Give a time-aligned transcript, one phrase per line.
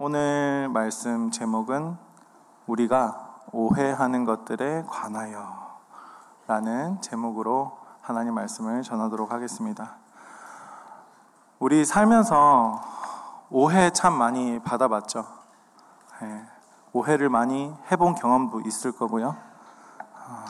[0.00, 1.96] 오늘 말씀 제목은
[2.68, 5.76] 우리가 오해하는 것들에 관하여
[6.46, 9.96] 라는 제목으로 하나님 말씀을 전하도록 하겠습니다.
[11.58, 12.80] 우리 살면서
[13.50, 15.26] 오해 참 많이 받아봤죠.
[16.22, 16.46] 예,
[16.92, 19.30] 오해를 많이 해본 경험도 있을 거고요.
[19.30, 20.44] 어,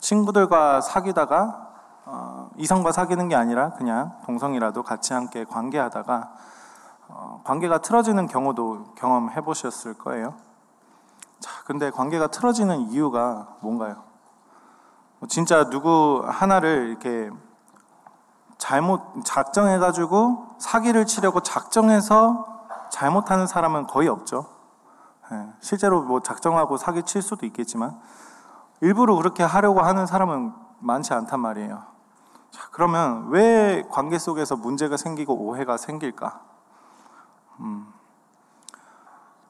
[0.00, 1.70] 친구들과 사귀다가
[2.04, 6.59] 어, 이성과 사귀는 게 아니라 그냥 동성이라도 같이 함께 관계하다가 어,
[7.44, 10.34] 관계가 틀어지는 경우도 경험해 보셨을 거예요.
[11.40, 14.02] 자, 근데 관계가 틀어지는 이유가 뭔가요?
[15.18, 17.30] 뭐 진짜 누구 하나를 이렇게
[18.58, 22.46] 잘못 작정해 가지고 사기를 치려고 작정해서
[22.90, 24.46] 잘못하는 사람은 거의 없죠.
[25.32, 27.98] 예, 실제로 뭐 작정하고 사기 칠 수도 있겠지만
[28.80, 31.84] 일부러 그렇게 하려고 하는 사람은 많지 않단 말이에요.
[32.50, 36.49] 자, 그러면 왜 관계 속에서 문제가 생기고 오해가 생길까?
[37.60, 37.92] 음,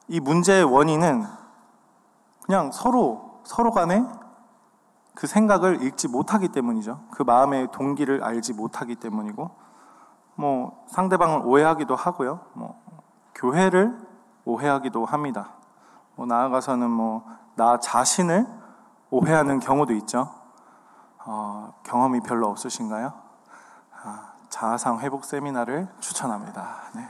[0.08, 1.24] 이 문제의 원인은
[2.44, 4.04] 그냥 서로 서로 간에
[5.14, 7.00] 그 생각을 읽지 못하기 때문이죠.
[7.10, 9.50] 그 마음의 동기를 알지 못하기 때문이고,
[10.34, 12.40] 뭐 상대방을 오해하기도 하고요.
[12.54, 12.80] 뭐
[13.34, 13.98] 교회를
[14.44, 15.50] 오해하기도 합니다.
[16.16, 18.46] 뭐 나아가서는 뭐 나 자신을
[19.10, 20.32] 오해하는 경우도 있죠.
[21.26, 23.12] 어, 경험이 별로 없으신가요?
[24.02, 26.84] 아, 자아상 회복 세미나를 추천합니다.
[26.94, 27.06] 네,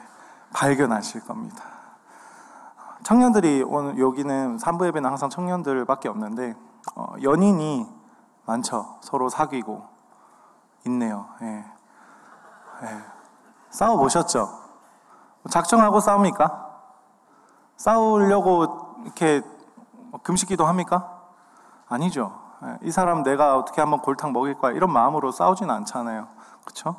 [0.52, 1.64] 발견하실 겁니다.
[3.02, 6.54] 청년들이 오늘 여기는 산부 예배는 항상 청년들밖에 없는데
[6.96, 7.86] 어, 연인이
[8.46, 8.98] 많죠.
[9.00, 9.82] 서로 사귀고
[10.86, 11.28] 있네요.
[11.42, 11.64] 예.
[12.82, 13.00] 예.
[13.70, 14.48] 싸워 보셨죠?
[15.50, 16.68] 작정하고 싸웁니까?
[17.76, 19.42] 싸우려고 이렇게
[20.22, 21.22] 금식기도 합니까?
[21.88, 22.38] 아니죠.
[22.64, 22.78] 예.
[22.82, 26.28] 이 사람 내가 어떻게 한번 골탕 먹일 거야 이런 마음으로 싸우진 않잖아요.
[26.64, 26.96] 그렇죠?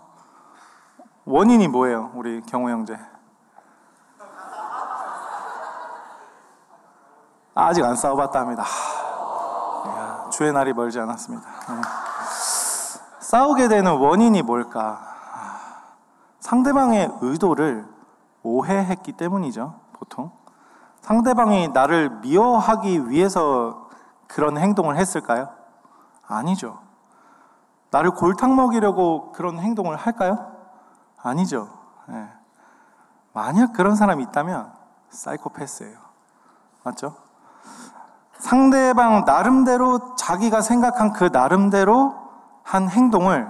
[1.25, 2.97] 원인이 뭐예요, 우리 경호 형제?
[7.53, 8.63] 아직 안 싸워봤답니다.
[8.63, 11.47] 야, 주의 날이 멀지 않았습니다.
[11.47, 11.81] 네.
[13.20, 15.08] 싸우게 되는 원인이 뭘까?
[16.39, 17.87] 상대방의 의도를
[18.43, 20.31] 오해했기 때문이죠, 보통.
[21.02, 23.89] 상대방이 나를 미워하기 위해서
[24.27, 25.49] 그런 행동을 했을까요?
[26.27, 26.80] 아니죠.
[27.89, 30.55] 나를 골탕 먹이려고 그런 행동을 할까요?
[31.21, 31.67] 아니죠.
[32.08, 32.30] 네.
[33.33, 34.73] 만약 그런 사람이 있다면
[35.09, 35.97] 사이코패스예요.
[36.83, 37.15] 맞죠?
[38.41, 42.15] 상대방 나름대로 자기가 생각한 그 나름대로
[42.63, 43.47] 한 행동을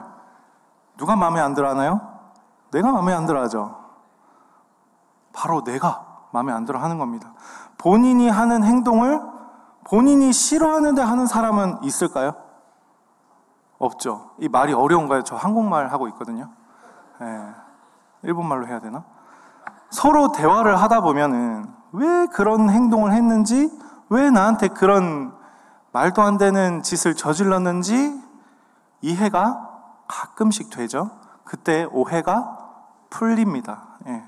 [0.98, 2.02] 누가 마음에 안 들어 하나요?
[2.72, 3.80] 내가 마음에 안 들어 하죠.
[5.34, 7.34] 바로 내가 마음에 안 들어 하는 겁니다.
[7.78, 9.22] 본인이 하는 행동을
[9.86, 12.34] 본인이 싫어하는데 하는 사람은 있을까요?
[13.80, 14.32] 없죠.
[14.40, 15.24] 이 말이 어려운가요?
[15.24, 16.50] 저 한국말 하고 있거든요.
[17.20, 17.50] 네.
[18.24, 19.06] 일본말로 해야 되나?
[19.90, 23.72] 서로 대화를 하다 보면은 왜 그런 행동을 했는지
[24.12, 25.34] 왜 나한테 그런
[25.94, 28.22] 말도 안 되는 짓을 저질렀는지
[29.00, 29.70] 이해가
[30.06, 31.10] 가끔씩 되죠.
[31.46, 32.58] 그때 오해가
[33.10, 33.84] 풀립니다.
[34.08, 34.22] 예.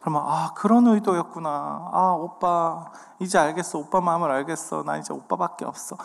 [0.00, 1.50] 그러면 아 그런 의도였구나.
[1.50, 3.80] 아 오빠 이제 알겠어.
[3.80, 4.84] 오빠 마음을 알겠어.
[4.84, 5.96] 나 이제 오빠밖에 없어.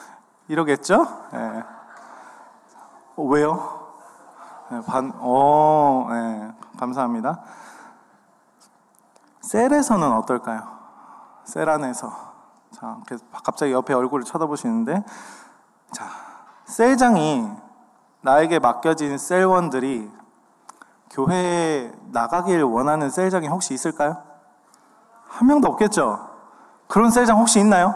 [0.47, 1.05] 이러겠죠?
[1.35, 1.63] 예.
[3.15, 3.93] 어, 왜요?
[4.71, 7.41] 예, 반, 어, 예, 감사합니다.
[9.41, 10.63] 셀에서는 어떨까요?
[11.43, 12.28] 셀 안에서.
[12.79, 12.97] 자,
[13.43, 15.03] 갑자기 옆에 얼굴을 쳐다보시는데,
[15.91, 16.05] 자,
[16.63, 17.49] 셀장이
[18.21, 20.09] 나에게 맡겨진 셀원들이
[21.09, 24.23] 교회에 나가길 원하는 셀장이 혹시 있을까요?
[25.27, 26.29] 한 명도 없겠죠?
[26.87, 27.93] 그런 셀장 혹시 있나요?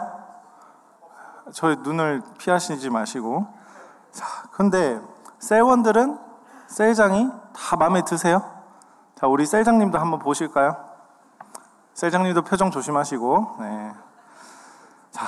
[1.52, 3.46] 저희 눈을 피하시지 마시고.
[4.12, 5.00] 자, 근데
[5.38, 6.18] 셀원들은
[6.66, 8.42] 셀장이 다 마음에 드세요?
[9.14, 10.76] 자, 우리 셀장님도 한번 보실까요?
[11.94, 13.92] 셀장님도 표정 조심하시고, 네.
[15.14, 15.24] 자,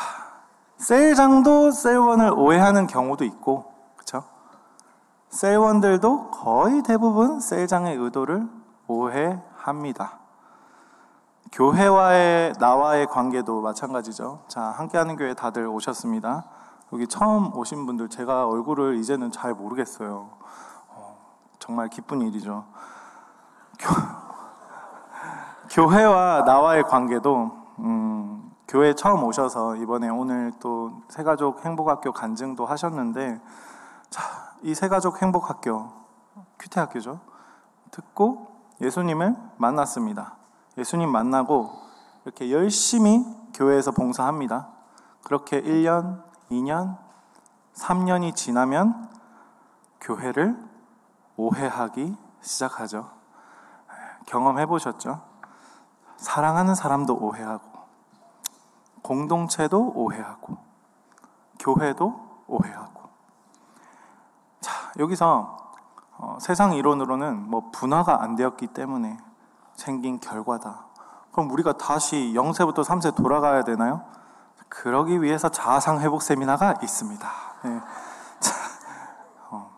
[0.79, 4.25] 셀장도 셀원을 오해하는 경우도 있고, 그쵸?
[5.29, 8.49] 셀원들도 거의 대부분 셀장의 의도를
[8.89, 10.19] 오해합니다.
[11.53, 14.43] 교회와의 나와의 관계도 마찬가지죠.
[14.49, 16.47] 자, 함께하는 교회 다들 오셨습니다.
[16.93, 20.31] 여기 처음 오신 분들 제가 얼굴을 이제는 잘 모르겠어요.
[20.89, 21.17] 어,
[21.61, 22.65] 정말 기쁜 일이죠.
[23.79, 23.95] 교,
[25.71, 28.36] 교회와 나와의 관계도 음,
[28.69, 33.41] 교회 처음 오셔서 이번에 오늘 또 새가족 행복학교 간증도 하셨는데
[34.11, 34.23] 자,
[34.63, 35.93] 이 새가족 행복학교
[36.59, 37.21] 큐티학교죠.
[37.91, 38.49] 듣고
[38.81, 40.37] 예수님을 만났습니다.
[40.77, 41.71] 예수님 만나고
[42.25, 43.25] 이렇게 열심히
[43.55, 44.69] 교회에서 봉사합니다.
[45.23, 46.99] 그렇게 1년, 2년,
[47.75, 49.09] 3년이 지나면
[50.01, 50.57] 교회를
[51.37, 53.11] 오해하기 시작하죠.
[54.27, 55.21] 경험해 보셨죠?
[56.17, 57.76] 사랑하는 사람도 오해하고,
[59.07, 60.57] 공동체도 오해하고,
[61.61, 63.03] 교회도 오해하고.
[64.61, 65.57] 자, 여기서
[66.19, 69.19] 어, 세상 이론으로는 뭐 분화가 안 되었기 때문에
[69.75, 70.87] 생긴 결과다.
[71.31, 74.03] 그럼 우리가 다시 0세부터 3세 돌아가야 되나요?
[74.69, 77.29] 그러기 위해서 자아상 회복 세미나가 있습니다.
[77.63, 77.81] 네.
[79.51, 79.71] 어,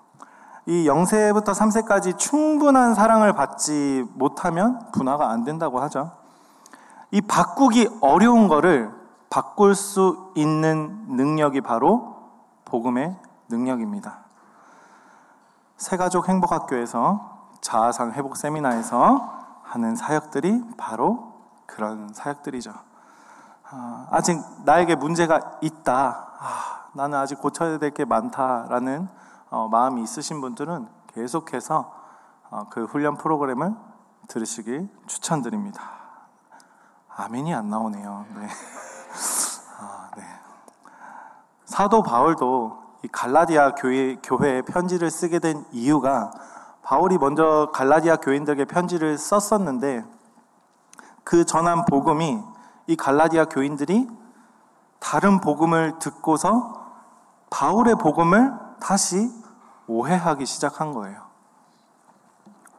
[0.67, 6.13] 이 0세부터 3세까지 충분한 사랑을 받지 못하면 분화가 안 된다고 하죠.
[7.11, 8.98] 이 바꾸기 어려운 거를
[9.31, 12.17] 바꿀 수 있는 능력이 바로
[12.65, 13.17] 복음의
[13.49, 14.19] 능력입니다.
[15.77, 21.35] 새가족 행복학교에서 자아상 회복 세미나에서 하는 사역들이 바로
[21.67, 22.73] 그런 사역들이죠.
[23.71, 26.33] 아, 직 나에게 문제가 있다.
[26.41, 29.09] 아, 나는 아직 고쳐야 될 게 많다라는
[29.51, 31.93] 어, 마음이 있으신 분들은 계속해서
[32.51, 33.75] 어, 그 훈련 프로그램을
[34.29, 35.83] 들으시길 추천드립니다.
[37.15, 38.27] 아멘이 안 나오네요.
[38.37, 38.49] 네.
[39.79, 40.23] 아, 네.
[41.65, 46.31] 사도 바울도 이 갈라디아 교회, 교회에 편지를 쓰게 된 이유가
[46.83, 50.05] 바울이 먼저 갈라디아 교인들에게 편지를 썼었는데
[51.23, 52.43] 그 전한 복음이
[52.87, 54.09] 이 갈라디아 교인들이
[54.99, 56.75] 다른 복음을 듣고서
[57.51, 59.31] 바울의 복음을 다시
[59.87, 61.23] 오해하기 시작한 거예요.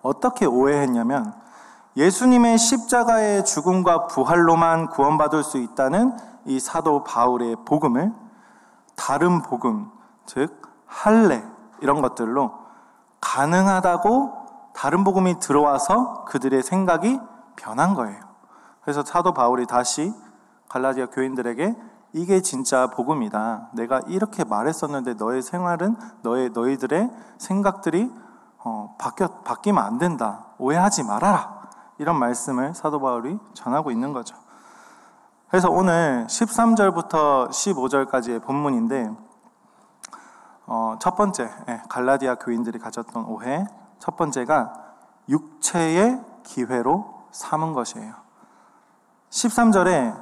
[0.02, 1.34] 어떻게 오해했냐면
[1.98, 8.14] 예수님의 십자가의 죽음과 부활로만 구원받을 수 있다는 이 사도 바울의 복음을
[8.96, 9.90] 다른 복음,
[10.26, 11.44] 즉 할례
[11.82, 12.54] 이런 것들로
[13.22, 14.40] 가능하다고
[14.74, 17.20] 다른 복음이 들어와서 그들의 생각이
[17.56, 18.20] 변한 거예요.
[18.82, 20.14] 그래서 사도 바울이 다시
[20.70, 21.76] 갈라디아 교인들에게
[22.14, 23.70] 이게 진짜 복음이다.
[23.74, 28.12] 내가 이렇게 말했었는데 너의 생활은 너의 너희들의 생각들이
[28.64, 30.48] 어, 바뀌어 바뀌면 안 된다.
[30.58, 31.60] 오해하지 말아라.
[31.98, 34.36] 이런 말씀을 사도 바울이 전하고 있는 거죠.
[35.50, 39.10] 그래서 오늘 13절부터 15절까지의 본문인데
[40.68, 43.66] 어, 첫 번째 예, 갈라디아 교인들이 가졌던 오해
[43.98, 44.74] 첫 번째가
[45.28, 48.14] 육체의 기회로 삼은 것이에요.
[49.32, 50.16] 13절에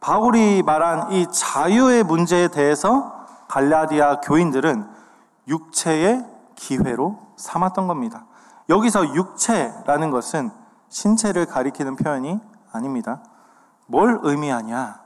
[0.00, 4.88] 바울이 말한 이 자유의 문제에 대해서 갈라디아 교인들은
[5.46, 8.24] 육체의 기회로 삼았던 겁니다.
[8.70, 10.50] 여기서 육체라는 것은
[10.88, 12.40] 신체를 가리키는 표현이
[12.72, 13.22] 아닙니다.
[13.88, 15.00] 뭘 의미하냐?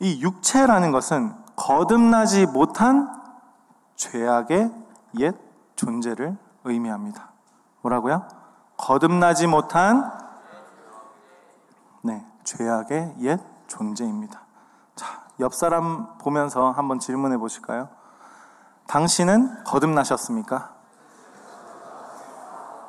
[0.00, 3.08] 이 육체라는 것은 거듭나지 못한
[3.96, 4.72] 죄악의
[5.18, 5.34] 옛
[5.74, 7.30] 존재를 의미합니다.
[7.80, 8.26] 뭐라고요?
[8.76, 10.12] 거듭나지 못한
[12.02, 14.42] 네, 죄악의 옛 존재입니다.
[14.94, 17.88] 자, 옆 사람 보면서 한번 질문해 보실까요?
[18.88, 20.74] 당신은 거듭나셨습니까?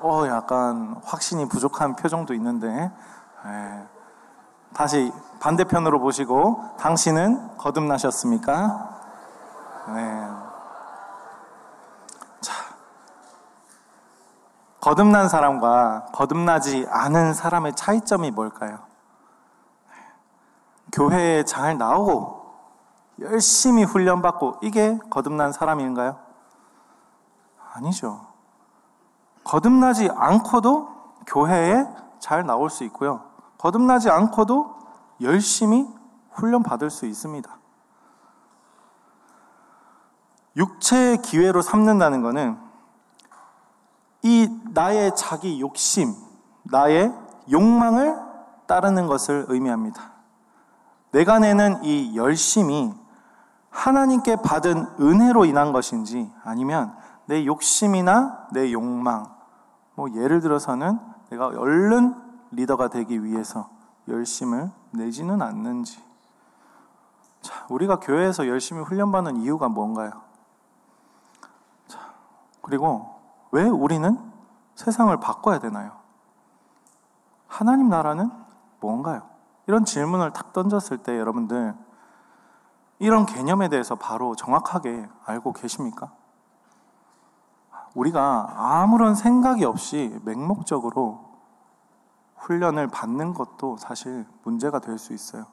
[0.01, 2.91] 어, 약간 확신이 부족한 표정도 있는데,
[3.45, 3.87] 네.
[4.73, 8.89] 다시 반대편으로 보시고 당신은 거듭나셨습니까?
[9.93, 10.29] 네.
[12.41, 12.53] 자,
[14.81, 18.79] 거듭난 사람과 거듭나지 않은 사람의 차이점이 뭘까요?
[20.91, 22.43] 교회에 잘 나오고
[23.19, 26.17] 열심히 훈련받고 이게 거듭난 사람인가요?
[27.73, 28.27] 아니죠.
[29.43, 30.89] 거듭나지 않고도
[31.27, 31.85] 교회에
[32.19, 33.32] 잘 나올 수 있고요.
[33.63, 34.75] 거듭나지 않고도
[35.21, 35.87] 열심히
[36.31, 37.49] 훈련받을 수 있습니다.
[40.57, 42.57] 육체의 기회로 삼는다는 것은
[44.21, 46.13] 이 나의 자기 욕심,
[46.63, 47.13] 나의
[47.49, 48.19] 욕망을
[48.67, 50.11] 따르는 것을 의미합니다.
[51.11, 52.93] 내가 내는 이 열심이
[53.69, 56.93] 하나님께 받은 은혜로 인한 것인지 아니면
[57.27, 59.33] 내 욕심이나 내 욕망,
[59.95, 62.22] 뭐 예를 들어서는 내가 얼른
[62.55, 63.69] 리더가 되기 위해서
[64.07, 66.03] 열심을 내지는 않는지.
[67.41, 70.21] 자, 우리가 교회에서 열심히 훈련받는 이유가 뭔가요?
[71.87, 71.99] 자,
[72.61, 73.19] 그리고
[73.51, 74.17] 왜 우리는
[74.75, 75.91] 세상을 바꿔야 되나요?
[77.47, 78.31] 하나님 나라는
[78.79, 79.23] 뭔가요?
[79.67, 81.75] 이런 질문을 탁 던졌을 때 여러분들
[82.99, 86.11] 이런 개념에 대해서 바로 정확하게 알고 계십니까?
[87.95, 91.32] 우리가 아무런 생각이 없이 맹목적으로
[92.43, 95.45] 훈련을 받는 것도 사실 문제가 될 수 있어요.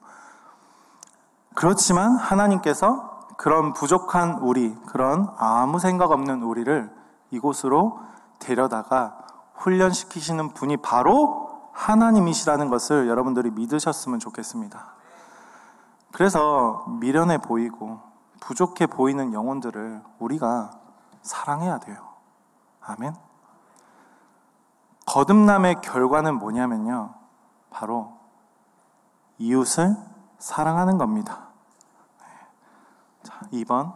[1.55, 6.91] 그렇지만 하나님께서 그런 부족한 우리, 그런 아무 생각 없는 우리를
[7.31, 8.01] 이곳으로
[8.39, 9.19] 데려다가
[9.55, 14.95] 훈련시키시는 분이 바로 하나님이시라는 것을 여러분들이 믿으셨으면 좋겠습니다.
[16.13, 18.01] 그래서 미련해 보이고
[18.41, 20.71] 부족해 보이는 영혼들을 우리가
[21.23, 21.97] 사랑해야 돼요.
[22.81, 23.30] 아멘.
[25.11, 27.13] 거듭남의 결과는 뭐냐면요.
[27.71, 28.13] 바로
[29.39, 29.97] 이웃을
[30.39, 31.49] 사랑하는 겁니다.
[32.21, 32.27] 네.
[33.25, 33.93] 자, 2번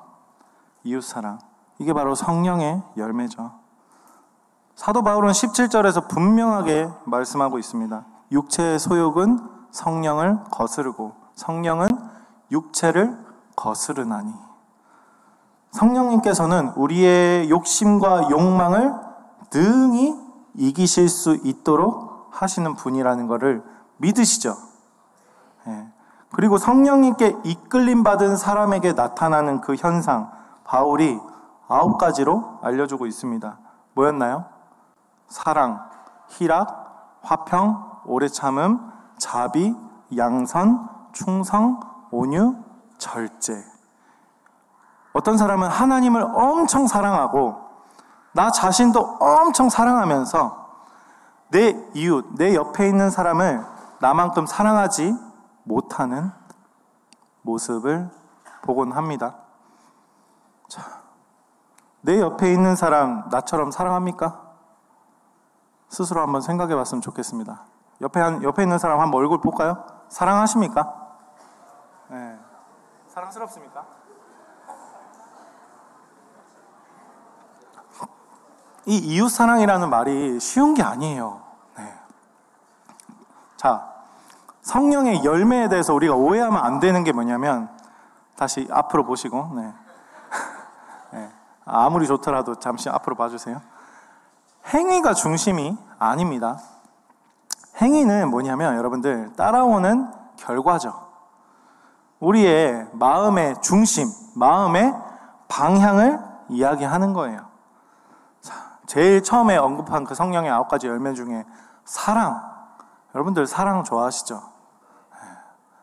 [0.83, 1.39] 이웃 사랑.
[1.79, 3.53] 이게 바로 성령의 열매죠.
[4.75, 8.05] 사도 바울은 17절에서 분명하게 말씀하고 있습니다.
[8.33, 9.39] 육체의 소욕은
[9.71, 11.89] 성령을 거스르고 성령은
[12.51, 13.17] 육체를
[13.55, 14.35] 거스르나니.
[15.71, 18.95] 성령님께서는 우리의 욕심과 욕망을
[19.53, 20.24] 능히
[20.55, 23.63] 이기실 수 있도록 하시는 분이라는 것을
[23.99, 24.57] 믿으시죠.
[25.69, 25.89] 예.
[26.33, 30.33] 그리고 성령님께 이끌림 받은 사람에게 나타나는 그 현상,
[30.65, 31.21] 바울이
[31.69, 33.59] 아홉 가지로 알려주고 있습니다.
[33.95, 34.47] 뭐였나요?
[35.29, 35.89] 사랑,
[36.29, 38.81] 희락, 화평, 오래 참음,
[39.19, 39.75] 자비,
[40.17, 41.81] 양선, 충성,
[42.11, 42.57] 온유,
[42.99, 43.65] 절제.
[45.13, 47.57] 어떤 사람은 하나님을 엄청 사랑하고
[48.35, 50.65] 나 자신도 엄청 사랑하면서
[51.51, 53.65] 내 이웃, 내 옆에 있는 사람을
[54.01, 55.17] 나만큼 사랑하지
[55.63, 56.33] 못하는
[57.43, 58.11] 모습을
[58.63, 59.37] 보곤 합니다.
[60.69, 60.83] 자,
[62.01, 64.41] 내 옆에 있는 사람 나처럼 사랑합니까?
[65.89, 67.63] 스스로 한번 생각해 봤으면 좋겠습니다.
[68.01, 69.85] 옆에, 한, 옆에 있는 사람 한번 얼굴 볼까요?
[70.09, 70.93] 사랑하십니까?
[72.09, 72.39] 네.
[73.09, 73.87] 사랑스럽습니까?
[78.87, 81.41] 이 이웃 사랑이라는 말이 쉬운 게 아니에요.
[81.77, 81.95] 네.
[83.57, 83.95] 자,
[84.63, 87.69] 성령의 열매에 대해서 우리가 오해하면 안 되는 게 뭐냐면
[88.37, 89.73] 다시 앞으로 보시고 네.
[91.13, 91.33] 네.
[91.65, 93.61] 아무리 좋더라도 잠시 앞으로 봐주세요.
[94.73, 96.59] 행위가 중심이 아닙니다.
[97.81, 101.05] 행위는 뭐냐면 여러분들 따라오는 결과죠.
[102.21, 104.95] 우리의 마음의 중심, 마음의
[105.49, 107.54] 방향을 이야기하는 거예요.
[108.87, 111.45] 제일 처음에 언급한 그 성령의 아홉 가지 열매 중에
[111.85, 112.43] 사랑.
[113.15, 114.35] 여러분들 사랑 좋아하시죠?
[114.35, 115.19] 네.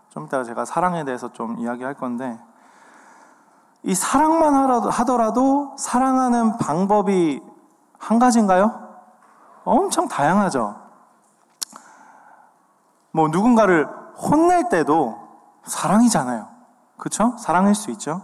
[0.10, 2.40] 좀 이따가 제가 사랑에 대해서 좀 이야기할 건데,
[3.84, 4.56] 이 사랑만
[4.92, 7.42] 하더라도 사랑하는 방법이
[7.98, 8.90] 한 가지인가요?
[9.64, 10.80] 엄청 다양하죠.
[13.12, 15.28] 뭐 누군가를 혼낼 때도
[15.64, 16.48] 사랑이잖아요.
[16.98, 17.36] 그쵸?
[17.38, 18.22] 사랑일 수 있죠.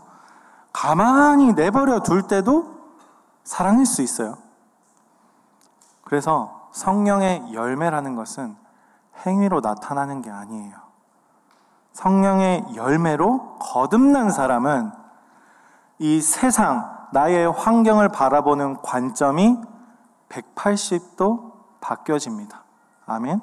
[0.72, 2.78] 가만히 내버려 둘 때도
[3.44, 4.38] 사랑일 수 있어요.
[6.08, 8.56] 그래서 성령의 열매라는 것은
[9.26, 10.78] 행위로 나타나는 게 아니에요.
[11.92, 14.92] 성령의 열매로 거듭난 사람은
[16.00, 19.60] 이 세상, 나의 환경을 바라보는 관점이
[20.30, 22.64] 180도 바뀌어집니다.
[23.06, 23.42] 아멘.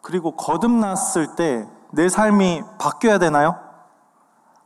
[0.00, 3.58] 그리고 거듭났을 때 내 삶이 바뀌어야 되나요?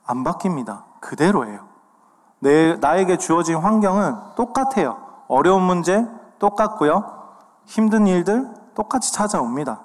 [0.06, 0.84] 안 바뀝니다.
[1.00, 1.66] 그대로예요.
[2.38, 5.05] 내, 나에게 주어진 환경은 똑같아요.
[5.28, 6.06] 어려운 문제
[6.38, 7.04] 똑같고요.
[7.64, 9.80] 힘든 일들 똑같이 찾아옵니다.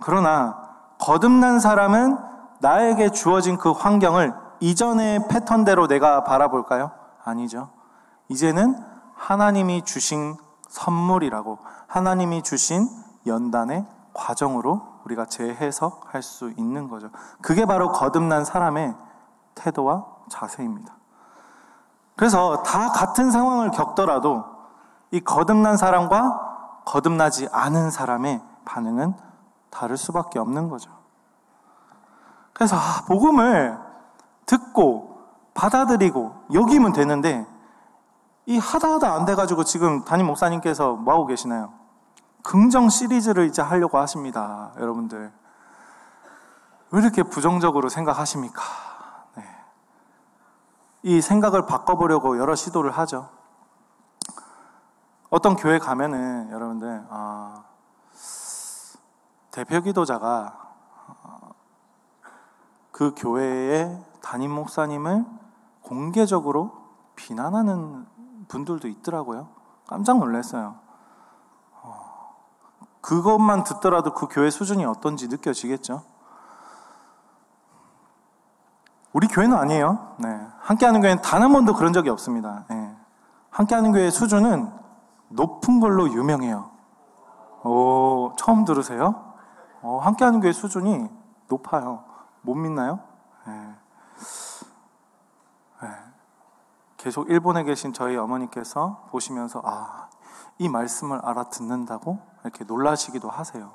[0.00, 0.56] 그러나
[0.98, 2.18] 거듭난 사람은
[2.60, 6.90] 나에게 주어진 그 환경을 이전의 패턴대로 내가 바라볼까요?
[7.24, 7.68] 아니죠.
[8.28, 8.76] 이제는
[9.14, 10.36] 하나님이 주신
[10.68, 12.88] 선물이라고 하나님이 주신
[13.26, 17.10] 연단의 과정으로 우리가 재해석할 수 있는 거죠.
[17.40, 18.94] 그게 바로 거듭난 사람의
[19.54, 20.94] 태도와 자세입니다.
[22.16, 24.44] 그래서 다 같은 상황을 겪더라도
[25.10, 29.14] 이 거듭난 사람과 거듭나지 않은 사람의 반응은
[29.70, 30.90] 다를 수밖에 없는 거죠.
[32.52, 33.78] 그래서 아, 복음을
[34.46, 35.20] 듣고
[35.54, 37.46] 받아들이고 여기면 되는데
[38.46, 41.72] 이 하다 하다 안 돼가지고 지금 담임 목사님께서 뭐 하고 계시나요?
[42.42, 45.32] 긍정 시리즈를 이제 하려고 하십니다, 여러분들.
[46.90, 48.62] 왜 이렇게 부정적으로 생각하십니까?
[49.34, 49.44] 네.
[51.02, 53.28] 이 생각을 바꿔보려고 여러 시도를 하죠.
[55.30, 57.64] 어떤 교회 가면은 여러분들 어,
[59.50, 60.72] 대표 기도자가
[61.22, 61.50] 어,
[62.92, 65.24] 그 교회의 담임 목사님을
[65.82, 66.72] 공개적으로
[67.16, 68.06] 비난하는
[68.48, 69.48] 분들도 있더라고요.
[69.86, 70.76] 깜짝 놀랐어요.
[71.82, 72.36] 어,
[73.00, 76.02] 그것만 듣더라도 그 교회 수준이 어떤지 느껴지겠죠.
[79.12, 80.14] 우리 교회는 아니에요.
[80.18, 80.46] 네.
[80.60, 82.64] 함께하는 교회는 단 한 번도 그런 적이 없습니다.
[82.68, 82.94] 네.
[83.50, 84.85] 함께하는 교회의 수준은
[85.28, 86.70] 높은 걸로 유명해요.
[87.64, 89.34] 오, 처음 들으세요?
[89.82, 91.08] 어, 함께하는 교회 수준이
[91.48, 92.04] 높아요.
[92.42, 93.00] 못 믿나요?
[93.46, 93.74] 네.
[95.82, 95.88] 네.
[96.96, 100.08] 계속 일본에 계신 저희 어머니께서 보시면서 아,
[100.58, 103.70] 이 말씀을 알아듣는다고 이렇게 놀라시기도 하세요.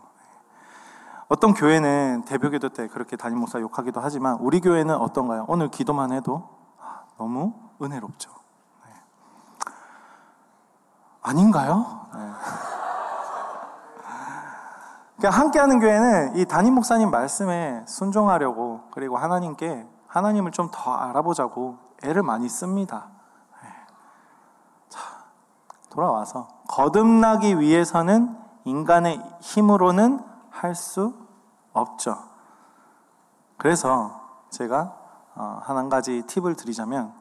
[1.27, 5.45] 어떤 교회는 대표기도 때 그렇게 담임 목사 욕하기도 하지만 우리 교회는 어떤가요?
[5.47, 8.40] 오늘 기도만 해도 아, 너무 은혜롭죠.
[11.21, 12.07] 아닌가요?
[12.13, 12.19] 네.
[15.17, 22.23] 그러니까 함께하는 교회는 이 담임 목사님 말씀에 순종하려고 그리고 하나님께 하나님을 좀 더 알아보자고 애를
[22.23, 23.09] 많이 씁니다.
[23.61, 23.69] 네.
[24.89, 24.99] 자,
[25.91, 28.35] 돌아와서 거듭나기 위해서는
[28.65, 31.13] 인간의 힘으로는 할 수
[31.73, 32.17] 없죠.
[33.57, 34.97] 그래서 제가
[35.35, 37.13] 어, 한 가지 팁을 드리자면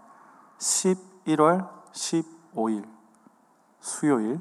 [0.59, 3.00] 11월 15일
[3.81, 4.41] 수요일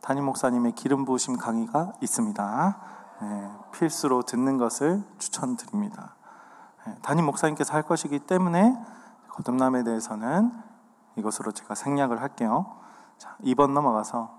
[0.00, 2.80] 담임 목사님의 기름 부으심 강의가 있습니다.
[3.20, 6.14] 네, 필수로 듣는 것을 추천드립니다.
[6.86, 8.76] 네, 담임 목사님께서 할 것이기 때문에
[9.28, 10.52] 거듭남에 대해서는
[11.16, 12.76] 이것으로 제가 생략을 할게요.
[13.18, 14.30] 자, 2번 넘어가서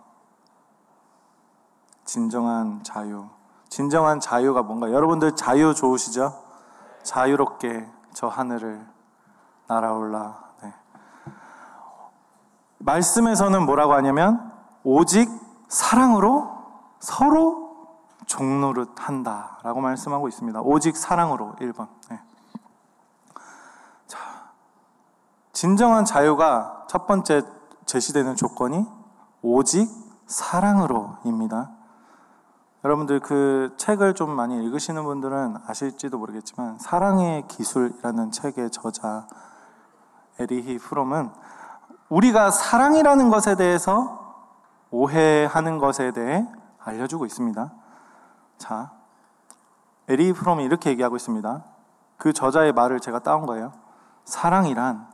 [2.05, 3.29] 진정한 자유.
[3.69, 6.33] 진정한 자유가 뭔가 여러분들 자유 좋으시죠?
[7.03, 8.85] 자유롭게 저 하늘을
[9.67, 10.50] 날아올라.
[12.81, 12.85] 네.
[12.85, 14.51] 말씀에서는 뭐라고 하냐면
[14.83, 15.29] 오직
[15.67, 16.49] 사랑으로
[16.99, 17.61] 서로
[18.25, 20.61] 종노릇 한다 라고 말씀하고 있습니다.
[20.61, 21.87] 오직 사랑으로 1번.
[22.09, 22.19] 네.
[24.07, 24.19] 자,
[25.53, 27.43] 진정한 자유가 첫 번째
[27.85, 28.85] 제시되는 조건이
[29.41, 29.87] 오직
[30.27, 31.71] 사랑으로입니다.
[32.83, 39.27] 여러분들 그 책을 좀 많이 읽으시는 분들은 아실지도 모르겠지만 사랑의 기술이라는 책의 저자
[40.39, 41.29] 에리히 프롬은
[42.11, 44.35] 우리가 사랑이라는 것에 대해서
[44.91, 46.45] 오해하는 것에 대해
[46.77, 47.71] 알려주고 있습니다.
[48.57, 48.91] 자,
[50.09, 51.63] 에리히 프롬이 이렇게 얘기하고 있습니다.
[52.17, 53.71] 그 저자의 말을 제가 따온 거예요.
[54.25, 55.07] 사랑이란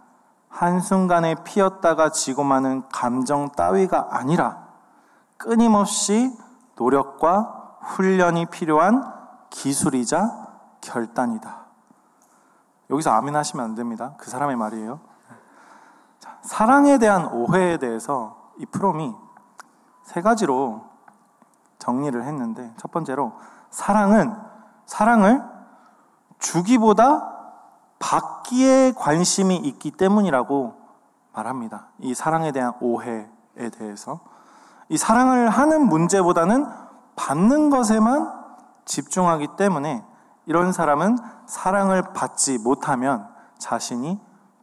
[0.49, 4.65] 한순간에 피었다가 지고 마는 감정 따위가 아니라
[5.37, 6.35] 끊임없이
[6.77, 9.03] 노력과 훈련이 필요한
[9.51, 10.47] 기술이자
[10.81, 11.67] 결단이다.
[12.89, 14.15] 여기서 아멘 하시면 안 됩니다.
[14.17, 14.99] 그 사람의 말이에요.
[16.47, 19.13] 자, 사랑에 대한 오해에 대해서 이 프롬이
[20.03, 20.85] 세 가지로
[21.77, 23.33] 정리를 했는데 첫 번째로
[23.69, 24.33] 사랑은
[24.85, 25.43] 사랑을
[26.39, 27.35] 주기보다
[27.99, 30.75] 받기에 관심이 있기 때문이라고
[31.33, 31.89] 말합니다.
[31.99, 33.27] 이 사랑에 대한 오해에
[33.77, 34.21] 대해서
[34.89, 36.65] 이 사랑을 하는 문제보다는
[37.15, 38.33] 받는 것에만
[38.85, 40.03] 집중하기 때문에
[40.45, 44.19] 이런 사람은 사랑을 받지 못하면 자신이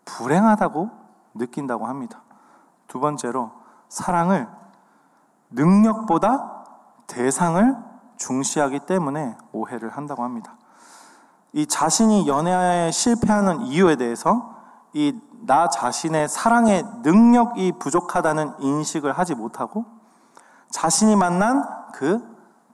[0.06, 1.03] 불행하다고
[1.34, 2.22] 느낀다고 합니다.
[2.88, 3.52] 두 번째로
[3.88, 4.48] 사랑을
[5.50, 6.64] 능력보다
[7.06, 7.76] 대상을
[8.16, 10.56] 중시하기 때문에 오해를 한다고 합니다.
[11.52, 14.54] 이 자신이 연애에 실패하는 이유에 대해서
[14.92, 19.84] 이 나 자신의 사랑의 능력이 부족하다는 인식을 하지 못하고
[20.70, 22.22] 자신이 만난 그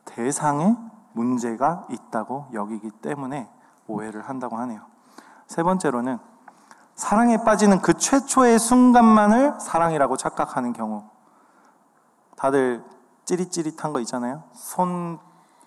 [0.05, 0.77] 대상에
[1.12, 3.51] 문제가 있다고 여기기 때문에
[3.88, 4.83] 오해를 한다고 하네요.
[5.49, 6.18] 세 번째로는
[7.00, 11.04] 사랑에 빠지는 그 최초의 순간만을 사랑이라고 착각하는 경우.
[12.36, 12.84] 다들
[13.24, 14.42] 찌릿찌릿한 거 있잖아요.
[14.52, 15.18] 손,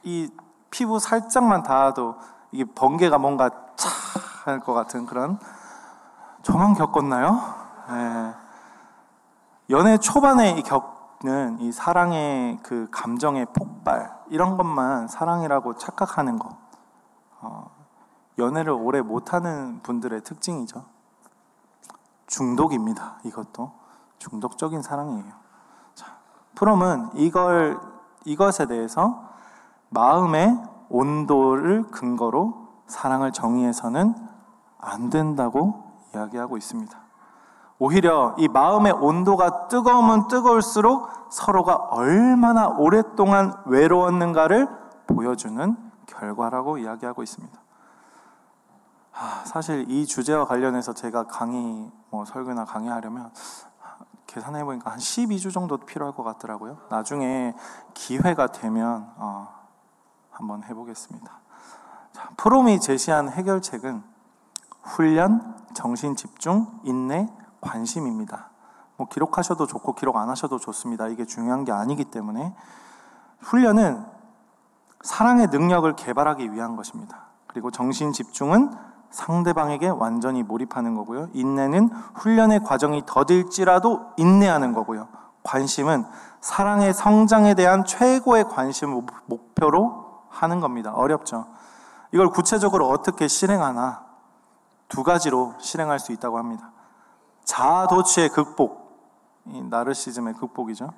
[0.04, 0.30] 이
[0.70, 2.18] 피부 살짝만 닿아도
[2.52, 5.40] 이게 번개가 뭔가 차할것 같은 그런
[6.44, 7.42] 저만 겪었나요?
[7.90, 8.34] 네.
[9.72, 16.58] 연애 초반에 겪는 이 사랑의 그 감정의 폭발 이런 것만 사랑이라고 착각하는 거
[17.42, 17.72] 어,
[18.38, 20.93] 연애를 오래 못하는 분들의 특징이죠.
[22.28, 23.20] 중독입니다.
[23.24, 23.72] 이것도
[24.18, 25.34] 중독적인 사랑이에요.
[25.96, 26.18] 자,
[26.56, 27.80] 프롬은 이걸
[28.26, 29.30] 이것에 대해서
[29.90, 30.58] 마음의
[30.90, 34.16] 온도를 근거로 사랑을 정의해서는
[34.80, 35.84] 안 된다고
[36.14, 37.04] 이야기하고 있습니다.
[37.80, 44.68] 오히려 이 마음의 온도가 뜨거우면 뜨거울수록 서로가 얼마나 오랫동안 외로웠는가를
[45.08, 47.60] 보여주는 결과라고 이야기하고 있습니다.
[49.16, 53.32] 아, 사실 이 주제와 관련해서 제가 강의, 뭐 설교나 강의하려면
[54.28, 56.78] 계산해 보니까 한 12주 정도 필요할 것 같더라고요.
[56.90, 57.56] 나중에
[57.96, 59.48] 기회가 되면 어,
[60.30, 61.40] 한번 해보겠습니다.
[62.12, 64.04] 자, 프롬이 제시한 해결책은
[64.84, 67.28] 훈련, 정신 집중, 인내,
[67.62, 68.52] 관심입니다.
[68.98, 71.08] 뭐 기록하셔도 좋고 기록 안 하셔도 좋습니다.
[71.08, 72.56] 이게 중요한 게 아니기 때문에
[73.40, 74.06] 훈련은
[75.02, 77.26] 사랑의 능력을 개발하기 위한 것입니다.
[77.48, 81.30] 그리고 정신 집중은 상대방에게 완전히 몰입하는 거고요.
[81.34, 85.08] 인내는 훈련의 과정이 더딜지라도 인내하는 거고요.
[85.44, 86.06] 관심은
[86.42, 90.92] 사랑의 성장에 대한 최고의 관심을 목표로 하는 겁니다.
[90.94, 91.46] 어렵죠.
[92.12, 94.04] 이걸 구체적으로 어떻게 실행하나
[94.90, 96.72] 두 가지로 실행할 수 있다고 합니다.
[97.46, 98.98] 자아도취의 극복,
[99.44, 100.90] 나르시즘의 극복이죠.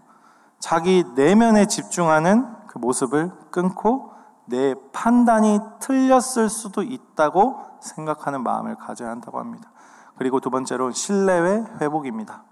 [0.59, 4.14] 자기 내면에 집중하는 그 모습을 끊고
[4.45, 9.71] 내 판단이 틀렸을 수도 있다고 생각하는 마음을 가져야 한다고 합니다.
[10.17, 12.43] 그리고 두 번째로 신뢰의 회복입니다.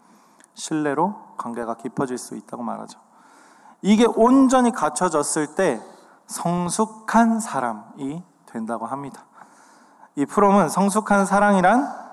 [0.54, 3.00] 신뢰로 관계가 깊어질 수 있다고 말하죠.
[3.82, 5.82] 이게 온전히 갖춰졌을 때
[6.28, 9.26] 성숙한 사람이 된다고 합니다.
[10.16, 12.04] 이 프롬은 성숙한 사랑이란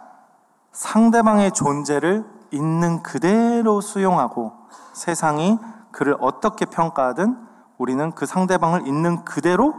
[0.72, 4.52] 상대방의 존재를 있는 그대로 수용하고
[4.92, 5.58] 세상이
[5.92, 7.49] 그를 어떻게 평가하든
[7.80, 9.74] 우리는 그 상대방을 있는 그대로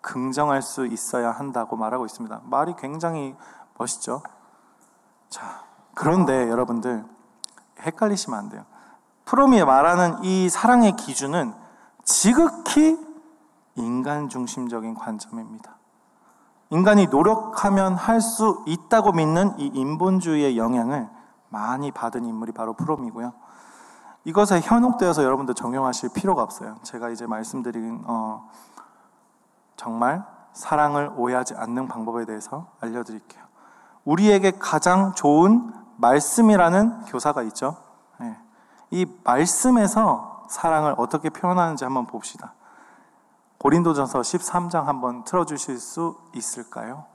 [0.00, 2.42] 긍정할 수 있어야 한다고 말하고 있습니다.
[2.44, 3.34] 말이 굉장히
[3.76, 4.22] 멋있죠?
[5.28, 7.04] 자, 그런데 여러분들
[7.80, 8.64] 헷갈리시면 안 돼요.
[9.24, 11.52] 프롬이 말하는 이 사랑의 기준은
[12.04, 12.96] 지극히
[13.74, 15.78] 인간 중심적인 관점입니다.
[16.70, 21.10] 인간이 노력하면 할 수 있다고 믿는 이 인본주의의 영향을
[21.48, 23.32] 많이 받은 인물이 바로 프롬이고요.
[24.24, 26.76] 이것에 현혹되어서 여러분들 적용하실 필요가 없어요.
[26.82, 28.48] 제가 이제 말씀드린 어,
[29.76, 33.42] 정말 사랑을 오해하지 않는 방법에 대해서 알려드릴게요.
[34.04, 37.76] 우리에게 가장 좋은 말씀이라는 교사가 있죠.
[38.18, 38.36] 네.
[38.90, 42.54] 이 말씀에서 사랑을 어떻게 표현하는지 한번 봅시다.
[43.58, 47.06] 고린도전서 13장 한번 틀어주실 수 있을까요?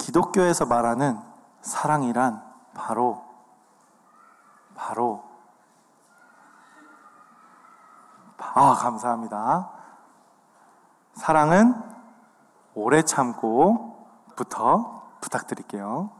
[0.00, 1.20] 기독교에서 말하는
[1.60, 2.42] 사랑이란
[2.74, 3.22] 바로
[4.74, 5.22] 바로
[8.38, 9.70] 아 감사합니다.
[11.14, 11.74] 사랑은
[12.74, 14.38] 오래 참고부터
[15.20, 16.10] 부탁드릴게요.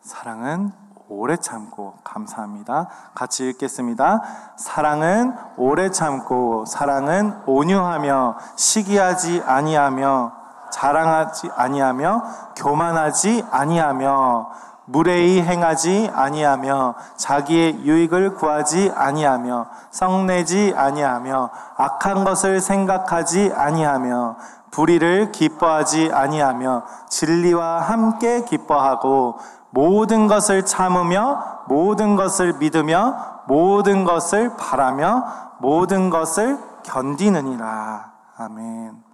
[0.00, 0.72] 사랑은
[1.08, 2.88] 오래 참고 감사합니다.
[3.14, 4.22] 같이 읽겠습니다.
[4.56, 10.39] 사랑은 오래 참고 사랑은 온유하며 시기하지 아니하며
[10.70, 12.22] 자랑하지 아니하며
[12.56, 14.50] 교만하지 아니하며
[14.86, 24.36] 무례히 행하지 아니하며 자기의 유익을 구하지 아니하며 성내지 아니하며 악한 것을 생각하지 아니하며
[24.72, 29.38] 불의를 기뻐하지 아니하며 진리와 함께 기뻐하고
[29.70, 33.14] 모든 것을 참으며 모든 것을 믿으며
[33.46, 35.24] 모든 것을 바라며
[35.58, 38.12] 모든 것을 견디느니라.
[38.38, 39.09] 아멘.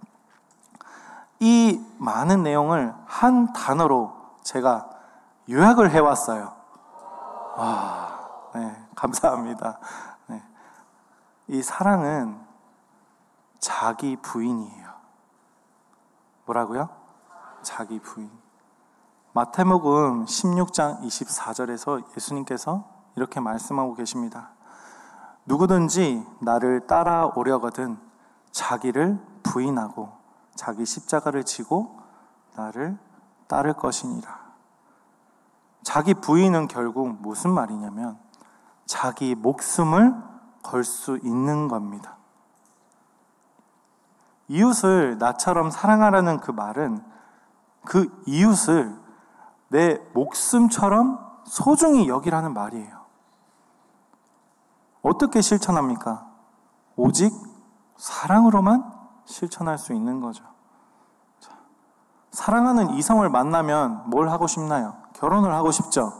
[1.39, 4.89] 이 많은 내용을 한 단어로 제가
[5.49, 6.53] 요약을 해왔어요.
[7.57, 8.19] 와,
[8.53, 9.79] 네, 감사합니다.
[10.27, 10.43] 네.
[11.47, 12.39] 이 사랑은
[13.59, 14.87] 자기 부인이에요.
[16.45, 16.89] 뭐라고요?
[17.61, 18.31] 자기 부인.
[19.33, 24.51] 마태복음 16장 24절에서 예수님께서 이렇게 말씀하고 계십니다.
[25.45, 27.99] 누구든지 나를 따라오려거든
[28.51, 30.16] 자기를 부인하고
[30.57, 32.01] 자기 십자가를 지고
[32.55, 32.97] 나를
[33.47, 34.47] 따를 것이니라.
[35.83, 38.19] 자기 부인은 결국 무슨 말이냐면
[38.85, 40.13] 자기 목숨을
[40.63, 42.17] 걸 수 있는 겁니다.
[44.49, 47.03] 이웃을 나처럼 사랑하라는 그 말은
[47.85, 48.93] 그 이웃을
[49.69, 53.05] 내 목숨처럼 소중히 여기라는 말이에요.
[55.01, 56.27] 어떻게 실천합니까?
[56.97, 57.31] 오직
[57.95, 58.96] 사랑으로만
[59.27, 60.43] 실천할 수 있는 거죠.
[61.39, 61.51] 자,
[62.31, 64.95] 사랑하는 이성을 만나면 뭘 하고 싶나요?
[65.13, 66.13] 결혼을 하고 싶죠?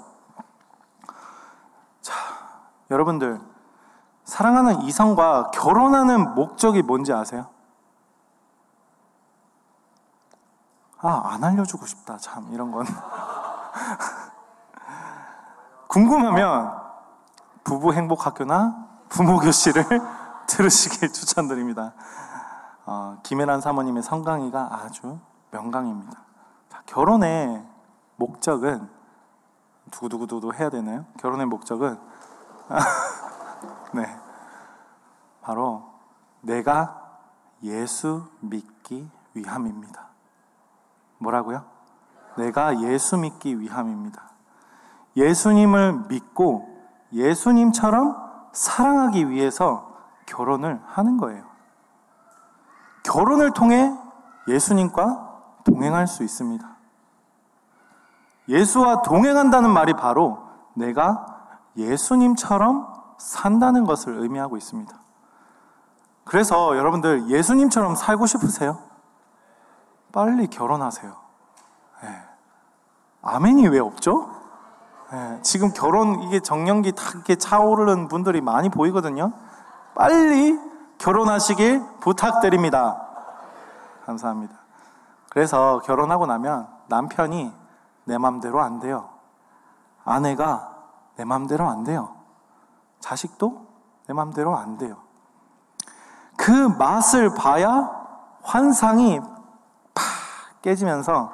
[2.02, 2.14] 자,
[2.92, 3.42] 여러분들,
[4.26, 7.48] 사랑하는 이성과 결혼하는 목적이 뭔지 아세요?
[11.00, 12.18] 아, 안 알려주고 싶다.
[12.18, 12.86] 참, 이런 건.
[15.88, 16.76] 궁금하면
[17.64, 19.86] 부부 행복 학교나 부모 교실을
[20.48, 21.94] 들으시길 추천드립니다.
[22.90, 25.20] 어, 김혜란 사모님의 성강이가 아주
[25.52, 26.24] 명강입니다.
[26.70, 27.62] 자, 결혼의
[28.16, 28.90] 목적은
[29.92, 31.06] 두구두구두구 해야 되나요?
[31.18, 32.00] 결혼의 목적은
[33.94, 34.20] 네
[35.42, 35.84] 바로
[36.40, 37.20] 내가
[37.64, 40.08] 예수 믿기 위함입니다.
[41.18, 41.66] 뭐라고요?
[42.38, 44.30] 내가 예수 믿기 위함입니다.
[45.18, 46.70] 예수님을 믿고
[47.12, 48.16] 예수님처럼
[48.54, 49.94] 사랑하기 위해서
[50.26, 51.57] 결혼을 하는 거예요.
[53.08, 53.98] 결혼을 통해
[54.50, 56.68] 예수님과 동행할 수 있습니다.
[58.50, 60.40] 예수와 동행한다는 말이 바로
[60.74, 61.26] 내가
[61.78, 64.94] 예수님처럼 산다는 것을 의미하고 있습니다.
[66.26, 68.78] 그래서 여러분들 예수님처럼 살고 싶으세요?
[70.12, 71.16] 빨리 결혼하세요.
[72.04, 72.10] 네.
[73.22, 74.30] 아멘이 왜 없죠?
[75.12, 75.40] 네.
[75.42, 79.32] 지금 결혼 이게 정년기 탁 이렇게 차오르는 분들이 많이 보이거든요.
[79.96, 80.67] 빨리
[80.98, 83.02] 결혼하시길 부탁드립니다.
[84.06, 84.56] 감사합니다.
[85.30, 87.54] 그래서 결혼하고 나면 남편이
[88.06, 89.10] 내 맘대로 안 돼요.
[90.04, 90.76] 아내가
[91.16, 92.16] 내 맘대로 안 돼요.
[93.00, 93.68] 자식도
[94.08, 94.98] 내 맘대로 안 돼요.
[96.38, 97.92] 그 맛을 봐야
[98.44, 101.32] 환상이 팍 깨지면서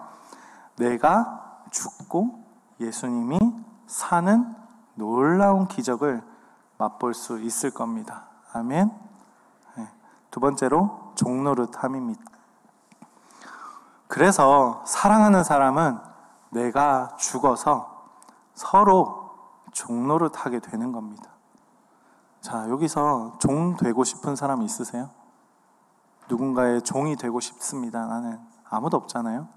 [0.77, 2.43] 내가 죽고
[2.79, 3.39] 예수님이
[3.85, 4.55] 사는
[4.95, 6.23] 놀라운 기적을
[6.77, 8.25] 맛볼 수 있을 겁니다.
[8.53, 8.91] 아멘.
[10.33, 10.33] 네.
[10.33, 12.23] 두 번째로 종노릇함입니다.
[14.07, 15.99] 그래서 사랑하는 사람은
[16.49, 18.07] 내가 죽어서
[18.55, 19.29] 서로
[19.71, 21.29] 종노릇하게 되는 겁니다.
[22.41, 25.09] 자, 여기서 종 되고 싶은 사람 있으세요?
[26.29, 28.05] 누군가의 종이 되고 싶습니다.
[28.05, 29.47] 나는 아무도 없잖아요.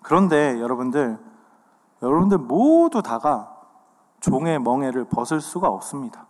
[0.00, 1.18] 그런데 여러분들,
[2.00, 3.54] 여러분들 모두 다가
[4.20, 6.26] 종의 멍에를 벗을 수가 없습니다.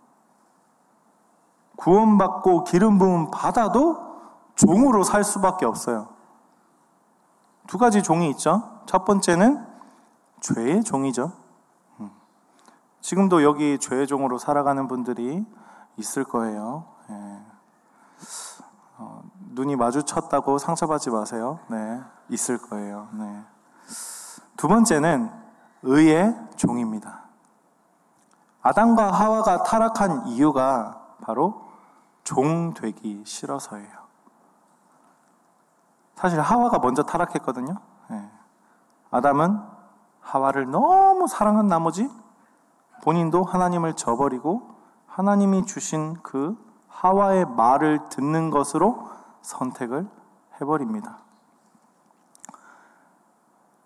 [1.77, 3.97] 구원받고 기름 부음 받아도
[4.55, 6.09] 종으로 살 수밖에 없어요.
[7.67, 8.81] 두 가지 종이 있죠.
[8.85, 9.65] 첫 번째는
[10.41, 11.31] 죄의 종이죠.
[11.99, 12.11] 음.
[13.01, 15.45] 지금도 여기 죄의 종으로 살아가는 분들이
[15.97, 16.85] 있을 거예요.
[17.09, 17.41] 예.
[18.97, 21.59] 어, 눈이 마주쳤다고 상처받지 마세요.
[21.67, 23.07] 네, 있을 거예요.
[23.13, 23.43] 네.
[24.57, 25.31] 두 번째는
[25.83, 27.23] 의의 종입니다.
[28.61, 31.69] 아담과 하와가 타락한 이유가 바로
[32.23, 34.03] 종 되기 싫어서예요.
[36.15, 37.75] 사실 하와가 먼저 타락했거든요.
[38.09, 38.29] 네.
[39.11, 39.59] 아담은
[40.21, 42.09] 하와를 너무 사랑한 나머지
[43.03, 44.73] 본인도 하나님을 저버리고
[45.07, 46.57] 하나님이 주신 그
[46.87, 49.09] 하와의 말을 듣는 것으로
[49.41, 50.07] 선택을
[50.61, 51.17] 해버립니다.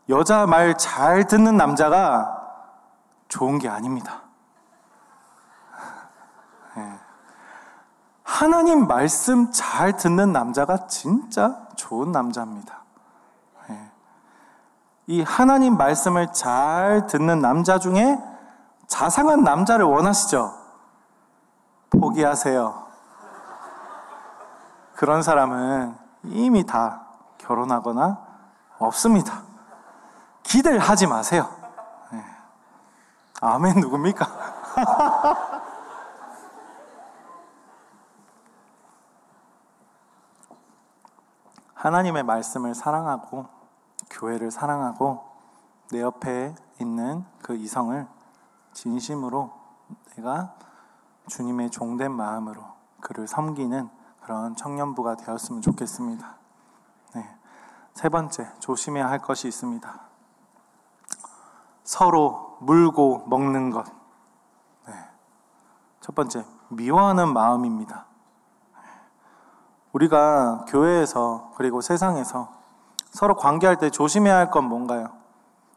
[0.10, 2.34] 여자 말 잘 듣는 남자가
[3.28, 4.26] 좋은 게 아닙니다.
[8.27, 12.81] 하나님 말씀 잘 듣는 남자가 진짜 좋은 남자입니다.
[13.69, 13.91] 네.
[15.07, 18.19] 이 하나님 말씀을 잘 듣는 남자 중에
[18.85, 20.53] 자상한 남자를 원하시죠?
[21.89, 22.87] 포기하세요.
[24.95, 27.05] 그런 사람은 이미 다
[27.37, 28.19] 결혼하거나
[28.77, 29.41] 없습니다.
[30.43, 31.49] 기대를 하지 마세요.
[32.11, 32.21] 네.
[33.39, 34.27] 아멘 누굽니까?
[41.88, 43.47] 하나님의 말씀을 사랑하고
[44.10, 45.23] 교회를 사랑하고
[45.89, 48.06] 내 옆에 있는 그 이성을
[48.73, 49.54] 진심으로
[50.15, 50.54] 내가
[51.28, 52.62] 주님의 종된 마음으로
[53.00, 53.89] 그를 섬기는
[54.21, 56.36] 그런 청년부가 되었으면 좋겠습니다.
[57.15, 57.38] 네.
[57.93, 60.02] 세 번째, 조심해야 할 것이 있습니다.
[61.86, 63.86] 서로 물고 먹는 것.
[64.88, 64.93] 네.
[66.02, 68.08] 첫 번째, 미워하는 마음입니다.
[69.93, 72.50] 우리가 교회에서 그리고 세상에서
[73.12, 75.10] 서로 관계할 때 조심해야 할 건 뭔가요?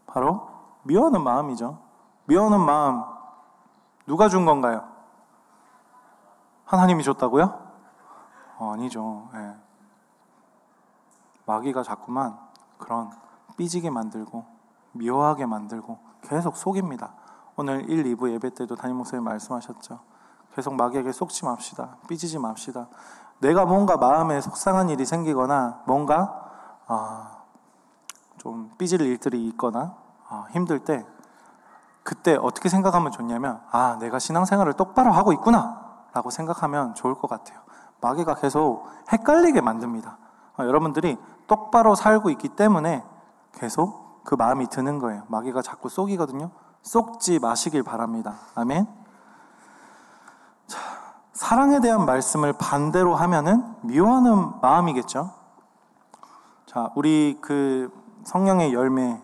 [0.06, 0.48] 바로
[0.82, 1.78] 미워하는 마음이죠.
[2.26, 3.02] 미워하는 마음
[4.06, 4.84] 누가 준 건가요?
[6.64, 7.70] 하나님이 줬다고요?
[8.58, 9.28] 어, 아니죠.
[9.32, 9.56] 네.
[11.46, 12.38] 마귀가 자꾸만
[12.78, 13.10] 그런
[13.56, 14.44] 삐지게 만들고
[14.92, 17.14] 미워하게 만들고 계속 속입니다.
[17.56, 19.98] 오늘 1, 2부 예배 때도 담임 목사님 말씀하셨죠.
[20.54, 21.96] 계속 마귀에게 속지 맙시다.
[22.08, 22.88] 삐지지 맙시다.
[23.40, 26.50] 내가 뭔가 마음에 속상한 일이 생기거나 뭔가
[26.86, 27.42] 아,
[28.38, 29.94] 좀 삐질 일들이 있거나
[30.28, 31.04] 아, 힘들 때
[32.02, 37.60] 그때 어떻게 생각하면 좋냐면 아 내가 신앙생활을 똑바로 하고 있구나 라고 생각하면 좋을 것 같아요.
[38.00, 40.18] 마귀가 계속 헷갈리게 만듭니다.
[40.56, 43.04] 아, 여러분들이 똑바로 살고 있기 때문에
[43.52, 45.22] 계속 그 마음이 드는 거예요.
[45.28, 46.50] 마귀가 자꾸 속이거든요.
[46.82, 48.34] 속지 마시길 바랍니다.
[48.54, 48.86] 아멘.
[50.66, 50.78] 자,
[51.40, 55.30] 사랑에 대한 말씀을 반대로 하면은 미워하는 마음이겠죠.
[56.66, 57.90] 자, 우리 그
[58.24, 59.18] 성령의 열매,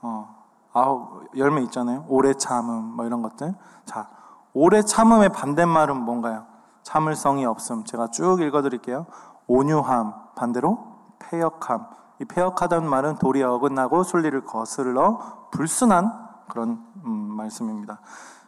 [0.00, 0.34] 어,
[0.72, 2.06] 아홉 열매 있잖아요.
[2.08, 3.54] 오래 참음, 뭐 이런 것들.
[3.84, 4.08] 자,
[4.54, 6.46] 오래 참음의 반대말은 뭔가요?
[6.82, 7.84] 참을성이 없음.
[7.84, 9.04] 제가 쭉 읽어드릴게요.
[9.46, 10.78] 온유함, 반대로
[11.18, 11.86] 폐역함.
[12.22, 16.10] 이 폐역하다는 말은 도리에 어긋나고 순리를 거슬러 불순한
[16.48, 18.00] 그런 음, 말씀입니다.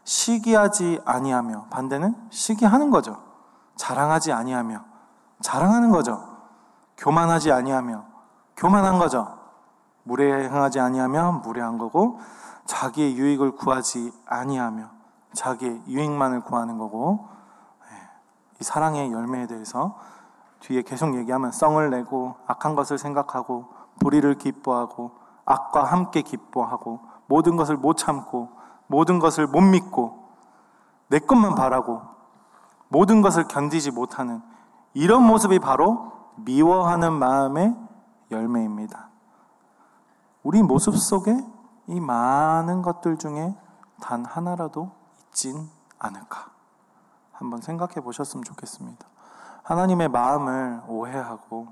[0.06, 3.20] 시기하지 아니하며 반대는 시기하는 거죠.
[3.74, 4.80] 자랑하지 아니하며
[5.42, 6.24] 자랑하는 거죠.
[6.96, 8.04] 교만하지 아니하며
[8.56, 9.36] 교만한 거죠.
[10.04, 12.20] 무례 행하지 아니하며 무례한 거고
[12.66, 14.88] 자기의 유익을 구하지 아니하며
[15.34, 17.28] 자기의 유익만을 구하는 거고
[17.90, 17.96] 예,
[18.60, 19.98] 이 사랑의 열매에 대해서
[20.60, 23.66] 뒤에 계속 얘기하면 썽을 내고 악한 것을 생각하고
[23.98, 25.10] 불의를 기뻐하고
[25.44, 28.55] 악과 함께 기뻐하고 모든 것을 못 참고
[28.87, 30.29] 모든 것을 못 믿고
[31.09, 32.03] 내 것만 바라고
[32.88, 34.42] 모든 것을 견디지 못하는
[34.94, 37.77] 이런 모습이 바로 미워하는 마음의
[38.31, 39.09] 열매입니다.
[40.42, 41.37] 우리 모습 속에
[41.88, 43.57] 이 많은 것들 중에
[44.01, 45.68] 단 하나라도 있진
[45.99, 46.51] 않을까?
[47.33, 49.07] 한번 생각해 보셨으면 좋겠습니다.
[49.62, 51.68] 하나님의 마음을 오해하고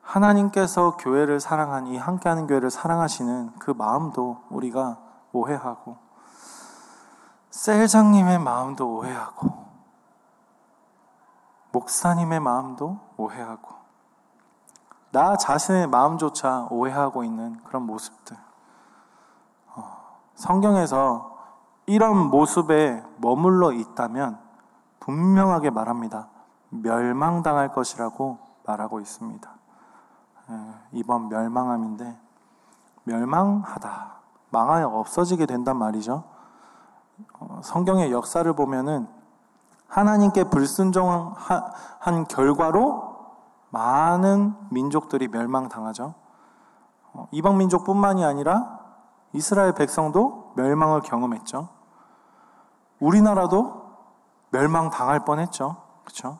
[0.00, 4.98] 하나님께서 교회를 사랑한 이 함께하는 교회를 사랑하시는 그 마음도 우리가
[5.34, 6.04] 오해하고
[7.54, 9.64] 셀장님의 마음도 오해하고,
[11.70, 13.74] 목사님의 마음도 오해하고,
[15.12, 18.36] 나 자신의 마음조차 오해하고 있는 그런 모습들.
[19.76, 21.38] 어, 성경에서
[21.86, 24.40] 이런 모습에 머물러 있다면
[24.98, 26.28] 분명하게 말합니다.
[26.70, 29.50] 멸망당할 것이라고 말하고 있습니다.
[30.50, 32.18] 예, 이번 멸망함인데,
[33.04, 34.23] 멸망하다.
[34.54, 36.22] 망하여 없어지게 된단 말이죠.
[37.40, 39.08] 어, 성경의 역사를 보면은
[39.88, 41.34] 하나님께 불순종한
[42.28, 43.16] 결과로
[43.70, 46.14] 많은 민족들이 멸망당하죠.
[47.12, 48.78] 어, 이방 민족뿐만이 아니라
[49.32, 51.68] 이스라엘 백성도 멸망을 경험했죠.
[53.00, 53.82] 우리나라도
[54.50, 55.76] 멸망당할 뻔했죠.
[56.04, 56.38] 그렇죠?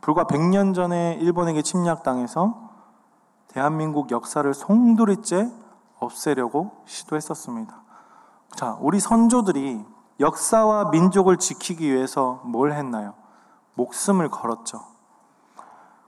[0.00, 2.70] 불과 100년 전에 일본에게 침략당해서
[3.48, 5.50] 대한민국 역사를 송두리째
[5.98, 7.74] 없애려고 시도했었습니다.
[8.54, 9.84] 자, 우리 선조들이
[10.20, 13.14] 역사와 민족을 지키기 위해서 뭘 했나요?
[13.74, 14.80] 목숨을 걸었죠.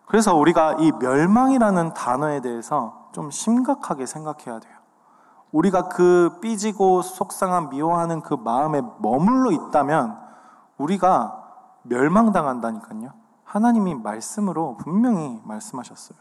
[0.06, 4.76] 그래서 우리가 이 멸망이라는 단어에 대해서 좀 심각하게 생각해야 돼요.
[5.52, 10.18] 우리가 그 삐지고 속상한 미워하는 그 마음에 머물러 있다면
[10.78, 11.36] 우리가
[11.82, 13.12] 멸망당한다니까요.
[13.44, 16.18] 하나님이 말씀으로 분명히 말씀하셨어요.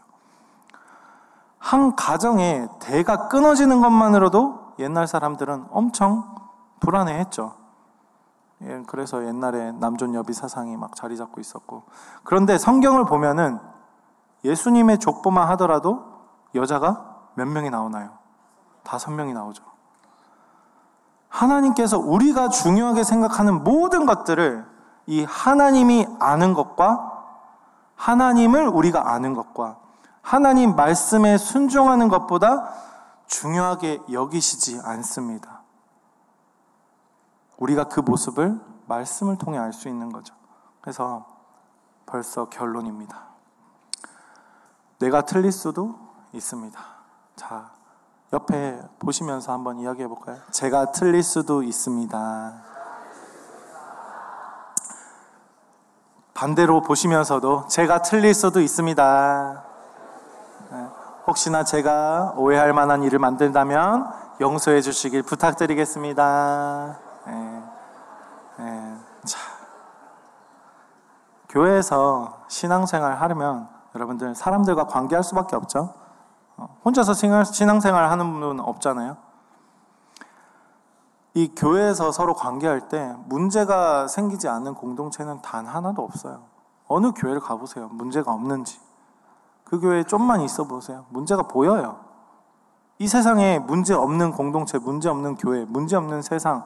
[1.60, 6.34] 한 가정에 대가 끊어지는 것만으로도 옛날 사람들은 엄청
[6.80, 7.54] 불안해했죠.
[8.62, 11.84] 예, 그래서 옛날에 남존 여비 사상이 막 자리 잡고 있었고.
[12.24, 13.58] 그런데 성경을 보면은
[14.44, 16.02] 예수님의 족보만 하더라도
[16.54, 18.10] 여자가 몇 명이 나오나요?
[18.82, 19.62] 다섯 명이 나오죠.
[21.28, 24.66] 하나님께서 우리가 중요하게 생각하는 모든 것들을
[25.06, 27.24] 이 하나님이 아는 것과
[27.96, 29.76] 하나님을 우리가 아는 것과
[30.22, 32.72] 하나님 말씀에 순종하는 것보다
[33.26, 35.62] 중요하게 여기시지 않습니다.
[37.58, 40.34] 우리가 그 모습을 말씀을 통해 알 수 있는 거죠.
[40.80, 41.26] 그래서
[42.06, 43.28] 벌써 결론입니다.
[44.98, 45.94] 내가 틀릴 수도
[46.32, 46.80] 있습니다.
[47.36, 47.70] 자,
[48.32, 50.38] 옆에 보시면서 한번 이야기해 볼까요?
[50.50, 52.62] 제가 틀릴 수도 있습니다.
[56.34, 59.69] 반대로 보시면서도 제가 틀릴 수도 있습니다.
[61.30, 61.32] 네.
[61.32, 66.98] 혹시나 제가 오해할 만한 일을 만든다면 용서해 주시길 부탁드리겠습니다.
[67.26, 67.62] 네.
[68.58, 68.96] 네.
[69.24, 69.38] 자.
[71.48, 75.94] 교회에서 신앙생활 하려면 여러분들 사람들과 관계할 수밖에 없죠.
[76.56, 79.16] 어, 혼자서 신앙생활 하는 분은 없잖아요.
[81.34, 86.42] 이 교회에서 서로 관계할 때 문제가 생기지 않는 공동체는 단 하나도 없어요.
[86.88, 87.88] 어느 교회를 가보세요.
[87.92, 88.80] 문제가 없는지.
[89.70, 91.06] 그 교회에 좀만 있어 보세요.
[91.10, 92.00] 문제가 보여요.
[92.98, 96.64] 이 세상에 문제 없는 공동체, 문제 없는 교회, 문제 없는 세상,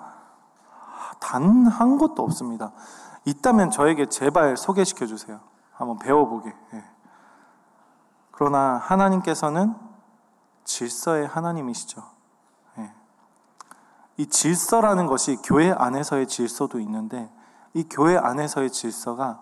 [1.21, 2.73] 단 한 곳도 없습니다.
[3.27, 5.41] 있다면 저에게 제발 소개시켜 주세요.
[5.73, 6.55] 한번 배워보게.
[6.73, 6.85] 예.
[8.31, 9.75] 그러나 하나님께서는
[10.65, 12.03] 질서의 하나님이시죠.
[14.17, 17.31] 이 질서라는 것이 교회 안에서의 질서도 있는데
[17.75, 19.41] 이 교회 안에서의 질서가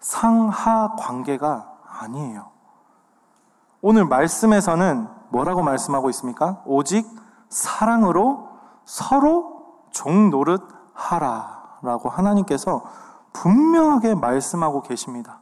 [0.00, 2.50] 상하 관계가 아니에요.
[3.82, 6.62] 오늘 말씀에서는 뭐라고 말씀하고 있습니까?
[6.66, 7.06] 오직
[7.48, 8.48] 사랑으로
[8.84, 10.62] 서로 종 노릇
[10.94, 12.82] 하라 라고 하나님께서
[13.32, 15.40] 분명하게 말씀하고 계십니다.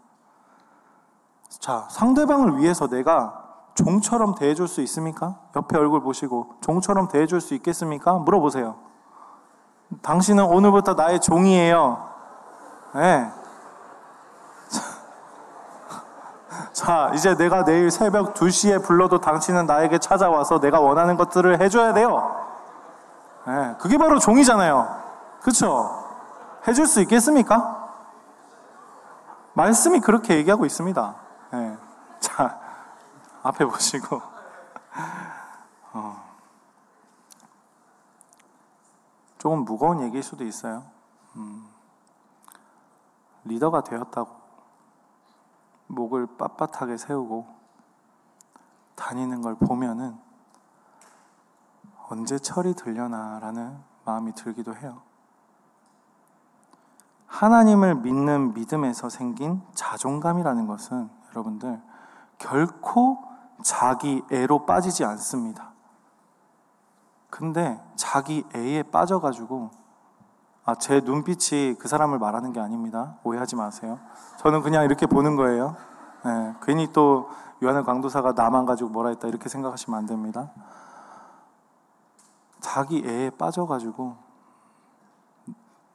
[1.48, 5.38] 자, 상대방을 위해서 내가 종처럼 대해줄 수 있습니까?
[5.56, 8.14] 옆에 얼굴 보시고 종처럼 대해줄 수 있겠습니까?
[8.14, 8.76] 물어보세요.
[10.02, 12.08] 당신은 오늘부터 나의 종이에요.
[12.94, 13.32] 네.
[16.72, 22.46] 자, 이제 내가 내일 새벽 2시에 불러도 당신은 나에게 찾아와서 내가 원하는 것들을 해줘야 돼요.
[23.46, 23.74] 네.
[23.78, 25.02] 그게 바로 종이잖아요.
[25.40, 26.04] 그쵸?
[26.66, 27.88] 해줄 수 있겠습니까?
[29.54, 31.14] 말씀이 그렇게 얘기하고 있습니다.
[31.52, 31.76] 네.
[32.20, 32.60] 자,
[33.42, 34.20] 앞에 보시고
[35.92, 36.22] 어,
[39.38, 40.84] 조금 무거운 얘기일 수도 있어요.
[41.36, 41.66] 음,
[43.44, 44.37] 리더가 되었다고
[45.88, 47.46] 목을 빳빳하게 세우고
[48.94, 50.16] 다니는 걸 보면은
[52.08, 55.02] 언제 철이 들려나라는 마음이 들기도 해요.
[57.26, 61.80] 하나님을 믿는 믿음에서 생긴 자존감이라는 것은 여러분들
[62.38, 63.22] 결코
[63.62, 65.72] 자기 애로 빠지지 않습니다.
[67.28, 69.70] 근데 자기 애에 빠져가지고
[70.68, 73.16] 아, 제 눈빛이 그 사람을 말하는 게 아닙니다.
[73.24, 73.98] 오해하지 마세요.
[74.36, 75.74] 저는 그냥 이렇게 보는 거예요.
[76.26, 77.30] 네, 괜히 또
[77.62, 80.52] 요한의 강도사가 나만 가지고 뭐라 했다 이렇게 생각하시면 안 됩니다.
[82.60, 84.16] 자기 애에 빠져가지고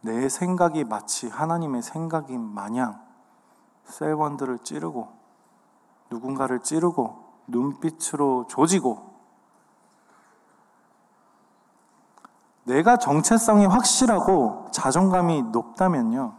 [0.02, 3.00] 내 생각이 마치 하나님의 생각인 마냥
[3.86, 5.08] 셀원들을 찌르고
[6.10, 9.13] 누군가를 찌르고 눈빛으로 조지고
[12.66, 16.36] 내가 정체성이 확실하고 자존감이 높다면요.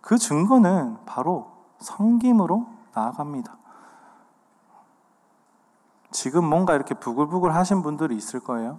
[0.00, 3.56] 그 증거는 바로 성김으로 나아갑니다.
[6.10, 8.78] 지금 뭔가 이렇게 부글부글 하신 분들이 있을 거예요.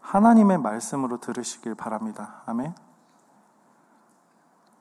[0.00, 2.42] 하나님의 말씀으로 들으시길 바랍니다.
[2.46, 2.74] 아멘.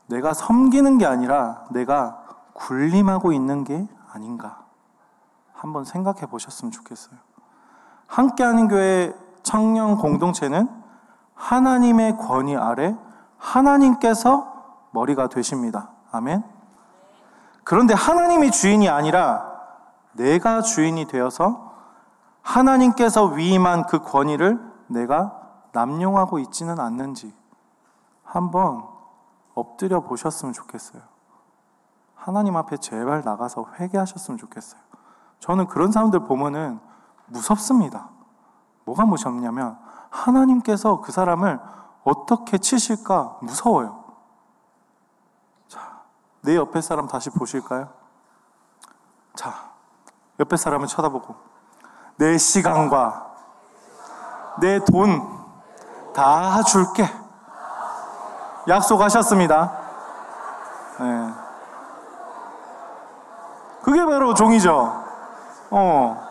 [0.07, 4.65] 내가 섬기는 게 아니라 내가 군림하고 있는 게 아닌가.
[5.53, 7.17] 한번 생각해 보셨으면 좋겠어요.
[8.07, 9.13] 함께하는 교회
[9.47, 10.69] 청년 공동체는
[11.33, 12.97] 하나님의 권위 아래
[13.37, 14.53] 하나님께서
[14.91, 15.91] 머리가 되십니다.
[16.11, 16.43] 아멘.
[17.63, 19.49] 그런데 하나님이 주인이 아니라
[20.13, 21.71] 내가 주인이 되어서
[22.41, 25.39] 하나님께서 위임한 그 권위를 내가
[25.71, 27.33] 남용하고 있지는 않는지
[28.23, 28.83] 한번
[29.53, 31.01] 엎드려 보셨으면 좋겠어요.
[32.15, 34.81] 하나님 앞에 제발 나가서 회개하셨으면 좋겠어요.
[35.39, 36.79] 저는 그런 사람들 보면은
[37.27, 38.16] 무섭습니다.
[38.87, 39.77] 뭐가 무섭냐면
[40.09, 41.59] 하나님께서 그 사람을
[42.05, 44.03] 어떻게 치실까 무서워요.
[45.67, 45.99] 자,
[46.41, 47.89] 내 옆에 사람 다시 보실까요?
[49.35, 49.53] 자,
[50.39, 51.35] 옆에 사람을 쳐다보고
[52.17, 53.27] 내 시간과
[54.59, 55.37] 내 돈
[56.17, 57.07] 다 줄게.
[58.67, 59.71] 약속하셨습니다.
[60.99, 61.33] 네.
[63.83, 65.03] 그게 바로 종이죠.
[65.69, 66.27] 어,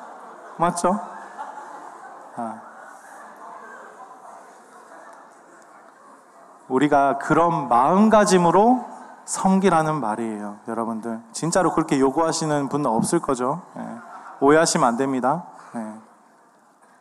[0.57, 0.99] 맞죠?
[6.77, 8.85] 우리가 그런 마음가짐으로
[9.25, 11.23] 섬기라는 말이에요, 여러분들.
[11.33, 13.63] 진짜로 그렇게 요구하시는 분 없을 거죠.
[13.75, 13.83] 네.
[14.41, 15.47] 오해하시면 안 됩니다.
[15.75, 15.99] 네.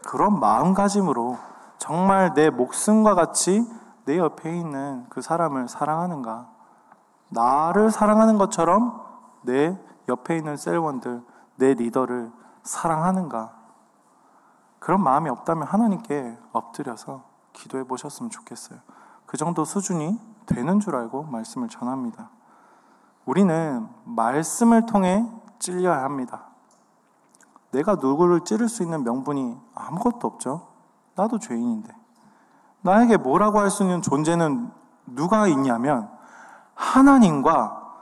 [0.07, 1.37] 그런 마음가짐으로
[1.77, 3.69] 정말 내 목숨과 같이
[4.05, 6.47] 내 옆에 있는 그 사람을 사랑하는가?
[7.29, 9.03] 나를 사랑하는 것처럼
[9.41, 11.21] 내 옆에 있는 셀원들,
[11.57, 12.31] 내 리더를
[12.63, 13.51] 사랑하는가?
[14.79, 18.79] 그런 마음이 없다면 하나님께 엎드려서 기도해 보셨으면 좋겠어요.
[19.35, 22.29] 그 정도 수준이 되는 줄 알고 말씀을 전합니다.
[23.25, 25.29] 우리는 말씀을 통해
[25.59, 26.45] 찔려야 합니다.
[27.71, 30.69] 내가 누구를 찌를 수 있는 명분이 아무것도 없죠.
[31.15, 31.93] 나도 죄인인데.
[32.79, 34.71] 나에게 뭐라고 할 수 있는 존재는
[35.07, 36.09] 누가 있냐면
[36.73, 37.93] 하나님과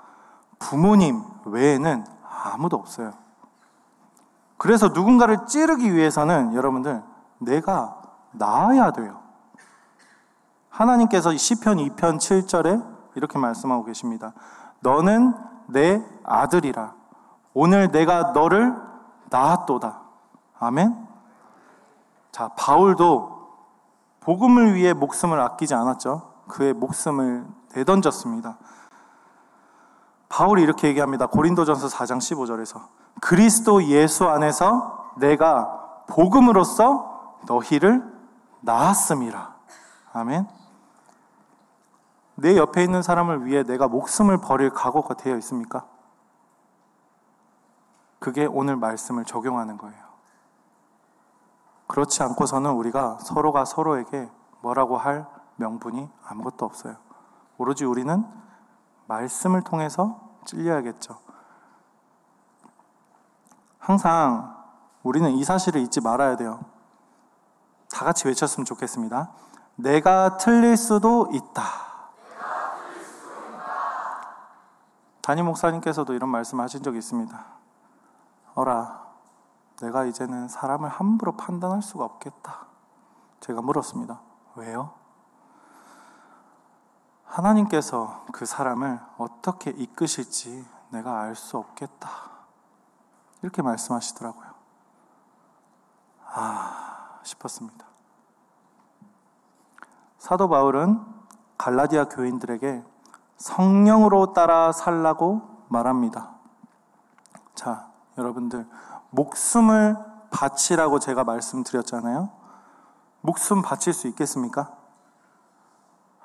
[0.59, 3.11] 부모님 외에는 아무도 없어요.
[4.57, 7.01] 그래서 누군가를 찌르기 위해서는 여러분들
[7.39, 7.99] 내가
[8.33, 9.22] 나아야 돼요.
[10.73, 12.83] 하나님께서 시편 2편 7절에
[13.15, 14.33] 이렇게 말씀하고 계십니다.
[14.79, 15.35] 너는
[15.67, 16.95] 내 아들이라.
[17.53, 18.75] 오늘 내가 너를
[19.29, 20.01] 낳았도다.
[20.59, 21.07] 아멘.
[22.31, 23.49] 자, 바울도
[24.21, 26.33] 복음을 위해 목숨을 아끼지 않았죠.
[26.47, 27.45] 그의 목숨을
[27.75, 28.57] 내던졌습니다.
[30.29, 31.27] 바울이 이렇게 얘기합니다.
[31.27, 32.81] 고린도전서 4장 15절에서
[33.21, 38.03] 그리스도 예수 안에서 내가 복음으로써 너희를
[38.61, 39.53] 낳았음이라.
[40.13, 40.62] 아멘.
[42.35, 45.85] 내 옆에 있는 사람을 위해 내가 목숨을 버릴 각오가 되어 있습니까?
[48.19, 50.03] 그게 오늘 말씀을 적용하는 거예요.
[51.87, 54.31] 그렇지 않고서는 우리가 서로가 서로에게
[54.61, 55.27] 뭐라고 할
[55.57, 56.95] 명분이 아무것도 없어요.
[57.57, 58.25] 오로지 우리는
[59.07, 61.17] 말씀을 통해서 찔려야겠죠.
[63.77, 64.55] 항상
[65.03, 66.61] 우리는 이 사실을 잊지 말아야 돼요.
[67.91, 69.31] 다 같이 외쳤으면 좋겠습니다.
[69.75, 71.63] 내가 틀릴 수도 있다.
[75.23, 77.45] 담임 목사님께서도 이런 말씀을 하신 적이 있습니다.
[78.55, 79.07] 어라,
[79.79, 82.67] 내가 이제는 사람을 함부로 판단할 수가 없겠다.
[83.39, 84.19] 제가 물었습니다.
[84.55, 84.93] 왜요?
[87.23, 92.09] 하나님께서 그 사람을 어떻게 이끄실지 내가 알 수 없겠다.
[93.41, 94.53] 이렇게 말씀하시더라고요.
[96.33, 97.85] 아, 싶었습니다.
[100.17, 101.01] 사도 바울은
[101.57, 102.83] 갈라디아 교인들에게
[103.37, 106.31] 성령으로 따라 살라고 말합니다.
[107.55, 108.67] 자, 여러분들,
[109.09, 109.97] 목숨을
[110.31, 112.29] 바치라고 제가 말씀드렸잖아요.
[113.21, 114.71] 목숨 바칠 수 있겠습니까?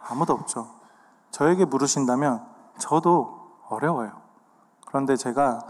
[0.09, 0.69] 아무도 없죠.
[1.31, 2.45] 저에게 물으신다면
[2.79, 4.13] 저도 어려워요.
[4.87, 5.61] 그런데 제가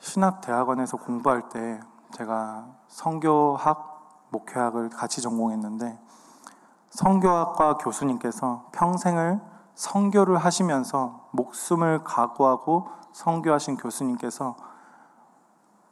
[0.00, 1.80] 신학대학원에서 공부할 때
[2.12, 5.98] 제가 성교학, 목회학을 같이 전공했는데
[6.90, 9.40] 성교학과 교수님께서 평생을
[9.76, 14.56] 성교를 하시면서 목숨을 각오하고 성교하신 교수님께서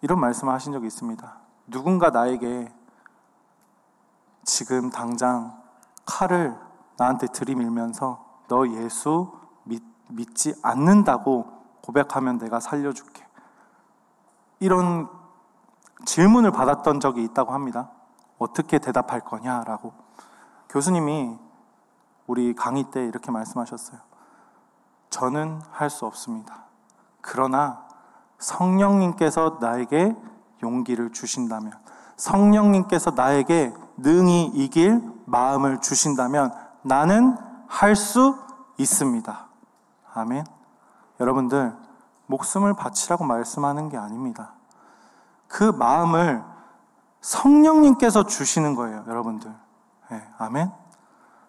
[0.00, 1.36] 이런 말씀을 하신 적이 있습니다.
[1.68, 2.72] 누군가 나에게
[4.42, 5.62] 지금 당장
[6.04, 6.58] 칼을
[6.96, 9.32] 나한테 들이밀면서 너 예수
[9.64, 11.46] 믿, 믿지 않는다고
[11.82, 13.24] 고백하면 내가 살려줄게.
[14.60, 15.08] 이런
[16.04, 17.90] 질문을 받았던 적이 있다고 합니다.
[18.38, 19.92] 어떻게 대답할 거냐라고.
[20.68, 21.38] 교수님이
[22.26, 24.00] 우리 강의 때 이렇게 말씀하셨어요.
[25.10, 26.64] 저는 할 수 없습니다.
[27.20, 27.86] 그러나
[28.38, 30.16] 성령님께서 나에게
[30.62, 31.72] 용기를 주신다면,
[32.16, 36.52] 성령님께서 나에게 능히 이길 마음을 주신다면
[36.82, 38.38] 나는 할 수
[38.76, 39.46] 있습니다.
[40.14, 40.44] 아멘.
[41.20, 41.76] 여러분들,
[42.26, 44.54] 목숨을 바치라고 말씀하는 게 아닙니다.
[45.46, 46.42] 그 마음을
[47.20, 49.54] 성령님께서 주시는 거예요, 여러분들.
[50.10, 50.83] 네, 아멘.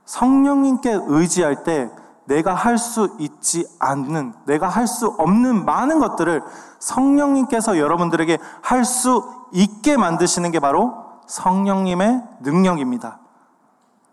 [0.05, 1.91] 성령님께 의지할 때
[2.25, 6.43] 내가 할 수 있지 않는, 내가 할 수 없는 많은 것들을
[6.79, 13.19] 성령님께서 여러분들에게 할 수 있게 만드시는 게 바로 성령님의 능력입니다.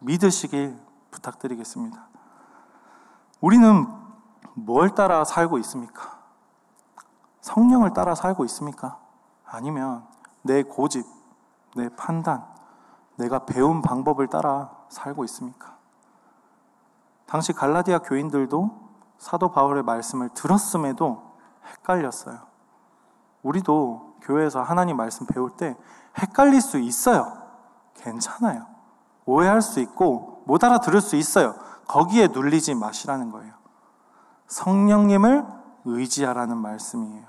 [0.00, 0.78] 믿으시길
[1.10, 2.08] 부탁드리겠습니다.
[3.40, 3.86] 우리는
[4.54, 6.18] 뭘 따라 살고 있습니까?
[7.40, 8.98] 성령을 따라 살고 있습니까?
[9.44, 10.04] 아니면
[10.42, 11.04] 내 고집,
[11.74, 12.44] 내 판단,
[13.16, 15.76] 내가 배운 방법을 따라 살고 있습니까?
[17.32, 18.78] 당시 갈라디아 교인들도
[19.16, 21.32] 사도 바울의 말씀을 들었음에도
[21.64, 22.38] 헷갈렸어요.
[23.42, 25.74] 우리도 교회에서 하나님 말씀 배울 때
[26.18, 27.32] 헷갈릴 수 있어요.
[27.94, 28.66] 괜찮아요.
[29.24, 31.54] 오해할 수 있고 못 알아들을 수 있어요.
[31.88, 33.54] 거기에 눌리지 마시라는 거예요.
[34.48, 35.46] 성령님을
[35.86, 37.26] 의지하라는 말씀이에요.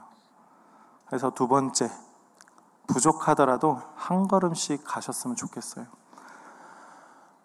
[1.05, 1.89] 그래서 두 번째,
[2.87, 5.85] 부족하더라도 한 걸음씩 가셨으면 좋겠어요.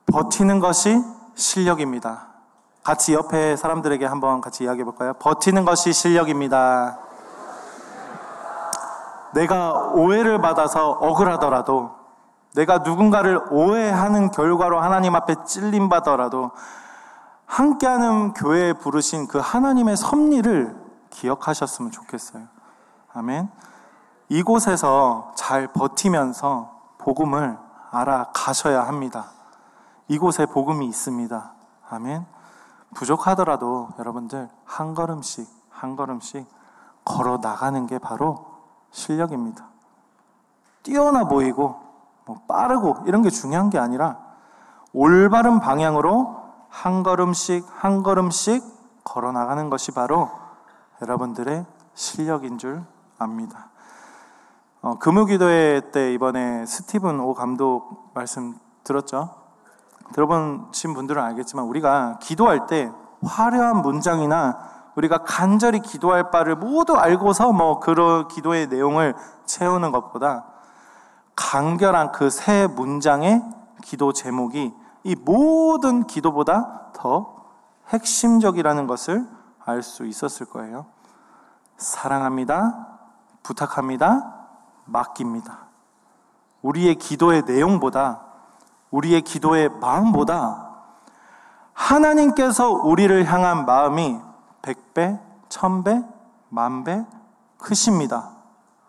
[0.06, 1.00] 버티는 것이
[1.36, 2.37] 실력입니다.
[2.82, 5.12] 같이 옆에 사람들에게 한번 같이 이야기해 볼까요?
[5.14, 6.98] 버티는 것이 실력입니다.
[9.34, 11.90] 내가 오해를 받아서 억울하더라도
[12.54, 16.52] 내가 누군가를 오해하는 결과로 하나님 앞에 찔림받더라도
[17.46, 20.76] 함께하는 교회에 부르신 그 하나님의 섭리를
[21.10, 22.44] 기억하셨으면 좋겠어요.
[23.14, 23.50] 아멘.
[24.28, 27.58] 이곳에서 잘 버티면서 복음을
[27.90, 29.30] 알아가셔야 합니다.
[30.08, 31.52] 이곳에 복음이 있습니다.
[31.90, 32.26] 아멘.
[32.94, 36.46] 부족하더라도 여러분들 한 걸음씩, 한 걸음씩
[37.04, 38.46] 걸어 나가는 게 바로
[38.90, 39.66] 실력입니다.
[40.82, 41.80] 뛰어나 보이고,
[42.24, 44.18] 뭐 빠르고, 이런 게 중요한 게 아니라
[44.92, 46.36] 올바른 방향으로
[46.68, 48.62] 한 걸음씩, 한 걸음씩
[49.04, 50.30] 걸어 나가는 것이 바로
[51.00, 51.64] 여러분들의
[51.94, 52.84] 실력인 줄
[53.18, 53.70] 압니다.
[54.80, 59.37] 어, 금요기도회 때 이번에 스티븐 오 감독 말씀 들었죠?
[60.12, 62.90] 들어보신 분들은 알겠지만 우리가 기도할 때
[63.24, 64.58] 화려한 문장이나
[64.96, 70.44] 우리가 간절히 기도할 바를 모두 알고서 뭐 그런 기도의 내용을 채우는 것보다
[71.36, 73.42] 간결한 그 세 문장의
[73.82, 77.36] 기도 제목이 이 모든 기도보다 더
[77.88, 79.26] 핵심적이라는 것을
[79.64, 80.86] 알 수 있었을 거예요.
[81.76, 82.98] 사랑합니다.
[83.42, 84.34] 부탁합니다.
[84.86, 85.68] 맡깁니다.
[86.62, 88.27] 우리의 기도의 내용보다
[88.90, 90.68] 우리의 기도의 마음보다
[91.72, 94.20] 하나님께서 우리를 향한 마음이
[94.62, 96.04] 백배, 천배,
[96.48, 97.06] 만배
[97.58, 98.30] 크십니다.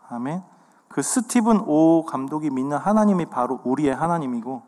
[0.09, 0.43] 아멘.
[0.87, 4.63] 그 스티븐 오 감독이 믿는 하나님이 바로 우리의 하나님이고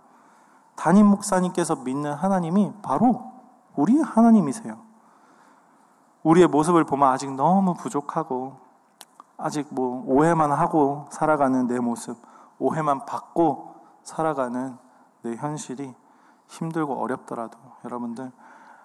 [0.75, 3.31] 담임 목사님께서 믿는 하나님이 바로
[3.75, 4.77] 우리의 하나님이세요.
[6.23, 8.57] 우리의 모습을 보면 아직 너무 부족하고
[9.37, 12.17] 아직 뭐 오해만 하고 살아가는 내 모습,
[12.59, 14.77] 오해만 받고 살아가는
[15.23, 15.93] 내 현실이
[16.47, 18.31] 힘들고 어렵더라도 여러분들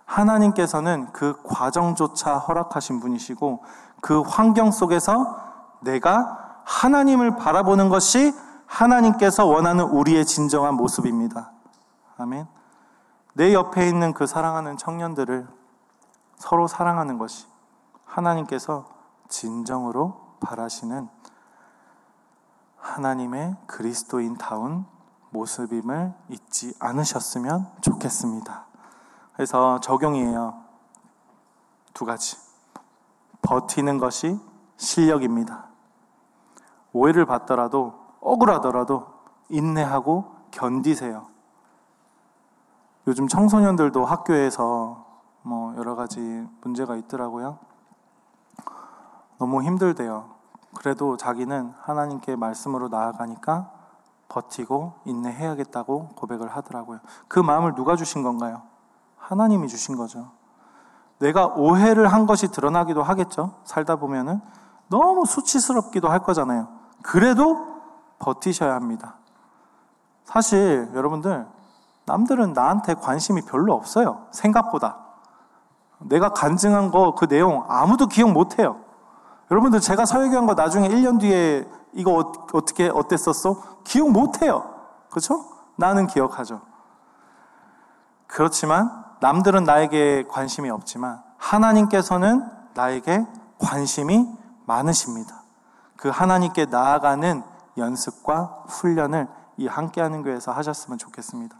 [0.04, 3.64] 하나님께서는 그 과정조차 허락하신 분이시고
[4.00, 5.38] 그 환경 속에서
[5.80, 8.32] 내가 하나님을 바라보는 것이
[8.66, 11.52] 하나님께서 원하는 우리의 진정한 모습입니다.
[12.18, 12.46] 아멘.
[13.34, 15.46] 내 옆에 있는 그 사랑하는 청년들을
[16.36, 17.46] 서로 사랑하는 것이
[18.04, 18.86] 하나님께서
[19.28, 21.08] 진정으로 바라시는
[22.78, 24.86] 하나님의 그리스도인다운
[25.36, 28.66] 모습임을 잊지 않으셨으면 좋겠습니다.
[29.34, 30.62] 그래서 적용이에요.
[31.92, 32.36] 두 가지.
[33.42, 34.40] 버티는 것이
[34.76, 35.66] 실력입니다.
[36.92, 39.06] 오해를 받더라도 억울하더라도
[39.48, 41.26] 인내하고 견디세요.
[43.06, 45.04] 요즘 청소년들도 학교에서
[45.42, 46.18] 뭐 여러 가지
[46.62, 47.58] 문제가 있더라고요.
[49.38, 50.34] 너무 힘들대요.
[50.74, 53.75] 그래도 자기는 하나님께 말씀으로 나아가니까
[54.28, 57.00] 버티고 인내해야겠다고 고백을 하더라고요.
[57.28, 58.62] 그 마음을 누가 주신 건가요?
[59.16, 60.30] 하나님이 주신 거죠.
[61.18, 63.54] 내가 오해를 한 것이 드러나기도 하겠죠.
[63.64, 64.40] 살다 보면은
[64.88, 66.68] 너무 수치스럽기도 할 거잖아요.
[67.02, 67.80] 그래도
[68.18, 69.16] 버티셔야 합니다.
[70.24, 71.46] 사실 여러분들
[72.06, 74.26] 남들은 나한테 관심이 별로 없어요.
[74.30, 74.98] 생각보다.
[75.98, 78.80] 내가 간증한 거 그 내용 아무도 기억 못 해요.
[79.50, 83.80] 여러분들 제가 설교한 거 나중에 1년 뒤에 이거 어, 어떻게 어땠었어?
[83.84, 84.74] 기억 못 해요.
[85.10, 85.44] 그렇죠?
[85.76, 86.60] 나는 기억하죠.
[88.26, 92.44] 그렇지만 남들은 나에게 관심이 없지만 하나님께서는
[92.74, 93.26] 나에게
[93.58, 94.26] 관심이
[94.66, 95.42] 많으십니다.
[95.96, 97.42] 그 하나님께 나아가는
[97.78, 101.56] 연습과 훈련을 이 함께하는 교회에서 하셨으면 좋겠습니다.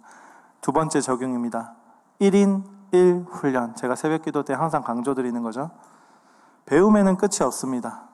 [0.61, 1.74] 두 번째 적용입니다.
[2.20, 3.74] 1인 1 훈련.
[3.74, 5.70] 제가 새벽 기도 때 항상 강조드리는 거죠.
[6.67, 8.09] 배움에는 끝이 없습니다.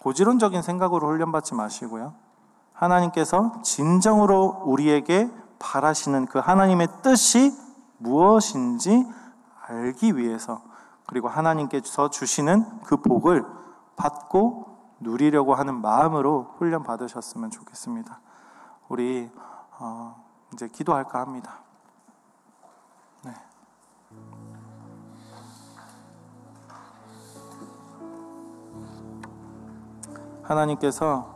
[0.00, 2.14] 고지론적인 생각으로 훈련받지 마시고요.
[2.72, 7.52] 하나님께서 진정으로 우리에게 바라시는 그 하나님의 뜻이
[7.98, 9.06] 무엇인지
[9.66, 10.62] 알기 위해서
[11.06, 13.44] 그리고 하나님께서 주시는 그 복을
[13.96, 14.66] 받고
[15.00, 18.20] 누리려고 하는 마음으로 훈련 받으셨으면 좋겠습니다.
[18.88, 19.30] 우리
[19.78, 21.60] 어, 이제 기도할까 합니다.
[30.48, 31.26] 하나님께서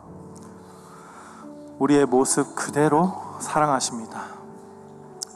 [1.77, 4.21] 우리의 모습 그대로 사랑하십니다.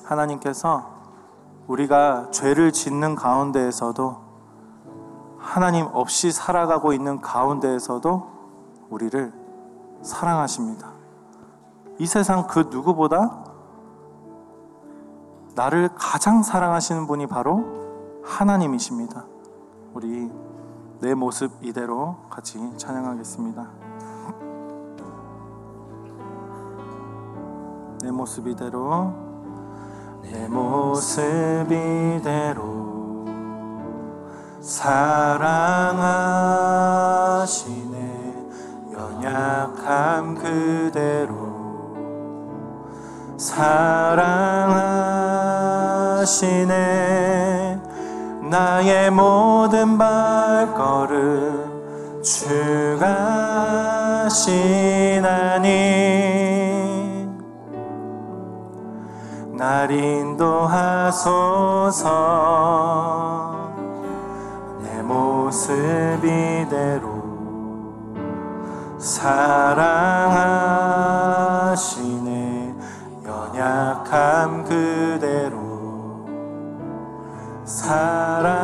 [0.03, 0.97] 하나님께서
[1.67, 4.17] 우리가 죄를 짓는 가운데에서도
[5.37, 8.27] 하나님 없이 살아가고 있는 가운데에서도
[8.89, 9.31] 우리를
[10.01, 10.91] 사랑하십니다.
[11.99, 13.45] 이 세상 그 누구보다
[15.55, 19.25] 나를 가장 사랑하시는 분이 바로 하나님이십니다.
[19.93, 20.31] 우리
[20.99, 23.69] 내 모습 이대로 같이 찬양하겠습니다.
[28.01, 29.13] 내 모습 이대로.
[30.23, 31.21] 내 모습
[31.71, 33.25] 이대로.
[34.59, 34.97] 사랑하시네.
[38.93, 41.57] 연약함 그대로.
[43.37, 44.67] 사랑하시네
[48.49, 55.67] 나의 모든 발걸음 주가 시나니.
[59.57, 61.27] 날 인도하소서.
[65.07, 65.73] 모습
[66.23, 67.07] 이대로
[68.99, 69.47] 사랑하시네.
[73.25, 75.36] 연약함 그대로
[77.87, 78.57] 사랑하시네.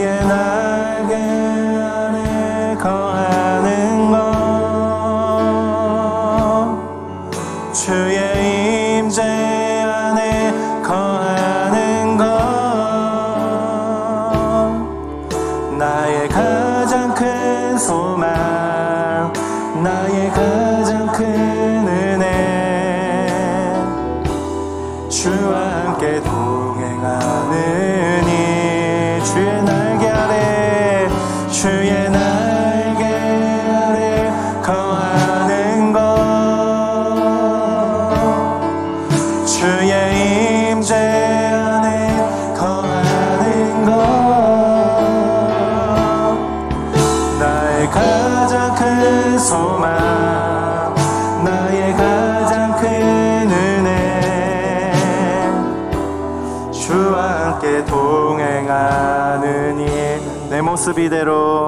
[60.90, 61.59] 모습 이대로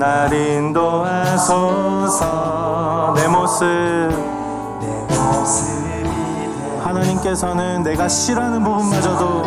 [0.00, 2.24] 날 인도하소서.
[3.14, 3.66] 내 모습.
[4.80, 6.08] 내 모습이
[6.82, 9.42] 하나님께서는 내가 싫어하는 부분마저도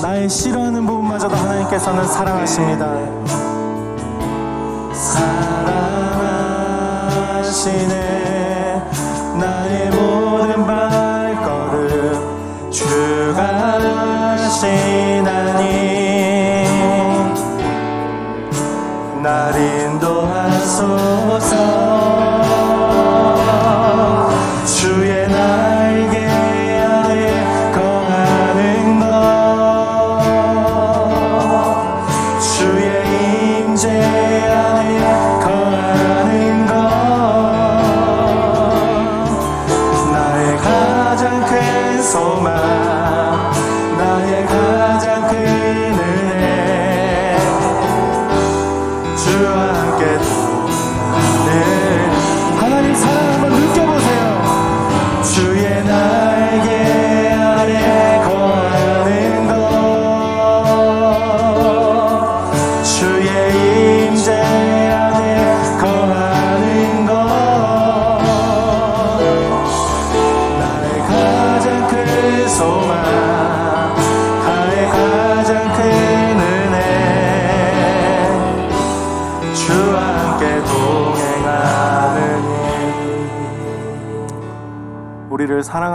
[0.00, 2.86] 나의 싫어하는 부분마저도 하나님께서는 사랑하십니다.
[7.32, 8.82] 사랑하시네.
[9.40, 15.51] 나의 모든 발걸음 주가 시나
[19.22, 20.82] 날 인도하소서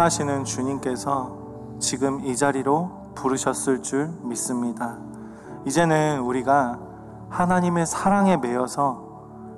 [0.08, 1.32] 사랑하시는 주님께서
[1.80, 4.98] 지금 이 자리로 부르셨을 줄 믿습니다.
[5.66, 6.80] 이제는 우리가
[7.30, 9.04] 하나님의 사랑에 매여서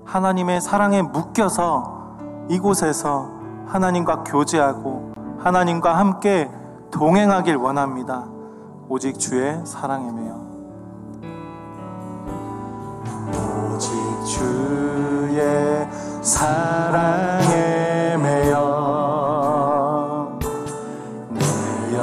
[0.05, 2.17] 하나님의 사랑에 묶여서
[2.49, 3.29] 이곳에서
[3.67, 6.49] 하나님과 교제하고 하나님과 함께
[6.89, 8.25] 동행하길 원합니다.
[8.87, 10.35] 오직 주의 사랑에 매여.
[13.75, 13.91] 오직
[14.25, 15.87] 주의
[16.23, 17.28] 사랑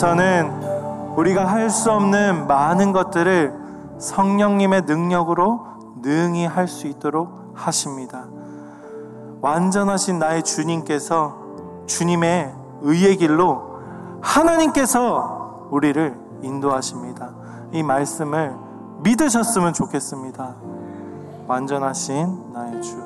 [0.00, 0.50] 하나님께서는
[1.16, 3.52] 우리가 할 수 없는 많은 것들을
[3.98, 5.60] 성령님의 능력으로
[6.00, 8.24] 능히 할 수 있도록 하십니다.
[9.42, 11.36] 완전하신 나의 주님께서
[11.86, 13.62] 주님의 의의 길로
[14.22, 17.30] 하나님께서 우리를 인도하십니다.
[17.72, 18.54] 이 말씀을
[19.02, 20.54] 믿으셨으면 좋겠습니다.
[21.46, 22.96] 완전하신 나의 주.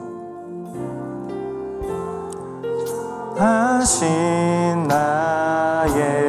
[3.36, 6.23] 하신 나의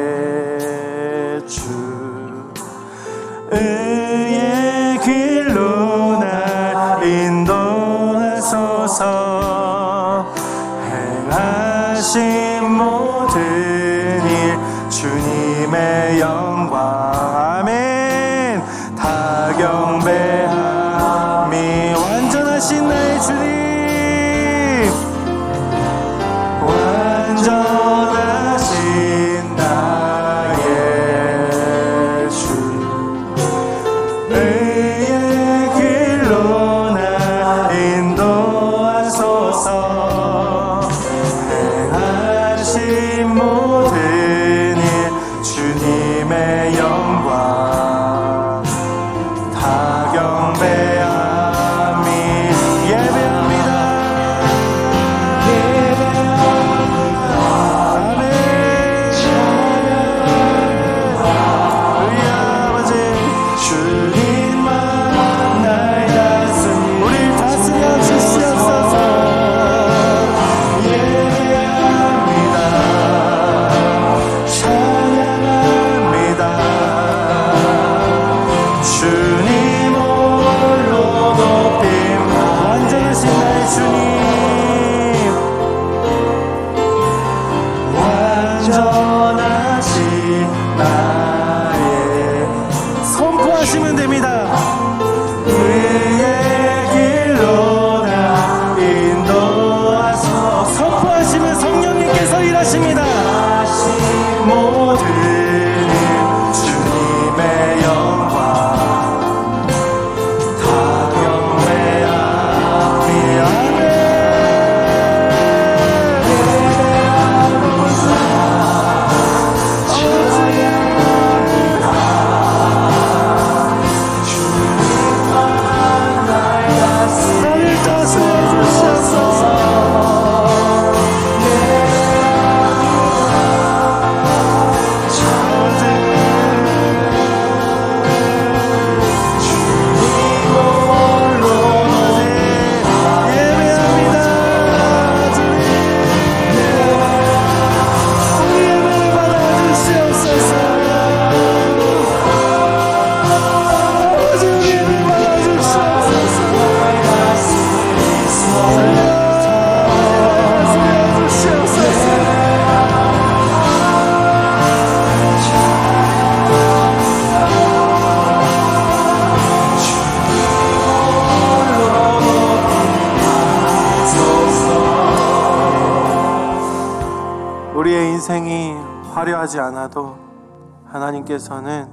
[181.36, 181.88] 하나님께서는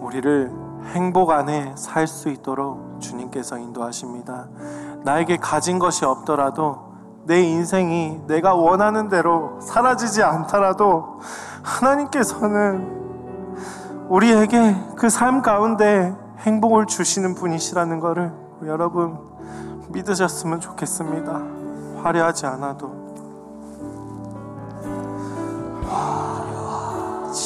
[0.00, 0.50] 우리를
[0.94, 4.48] 행복 안에 살 수 있도록 주님께서 인도하십니다.
[5.04, 6.88] 나에게 가진 것이 없더라도
[7.24, 11.20] 내 인생이 내가 원하는 대로 사라지지 않더라도
[11.62, 12.96] 하나님께서는
[14.08, 18.32] 우리에게 그 삶 가운데 행복을 주시는 분이시라는 것을
[18.64, 19.18] 여러분
[19.90, 21.42] 믿으셨으면 좋겠습니다.
[22.02, 23.07] 화려하지 않아도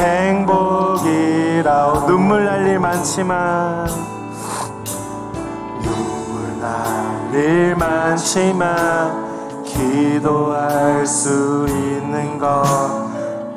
[0.00, 3.86] 행복이라 눈물 날 일 많지만
[5.82, 12.62] 눈물 날 일 많지만 기도할 수 있는 것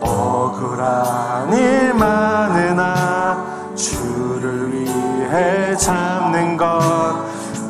[0.02, 6.80] 억울한 일 많으나 주를 위해 참는 것.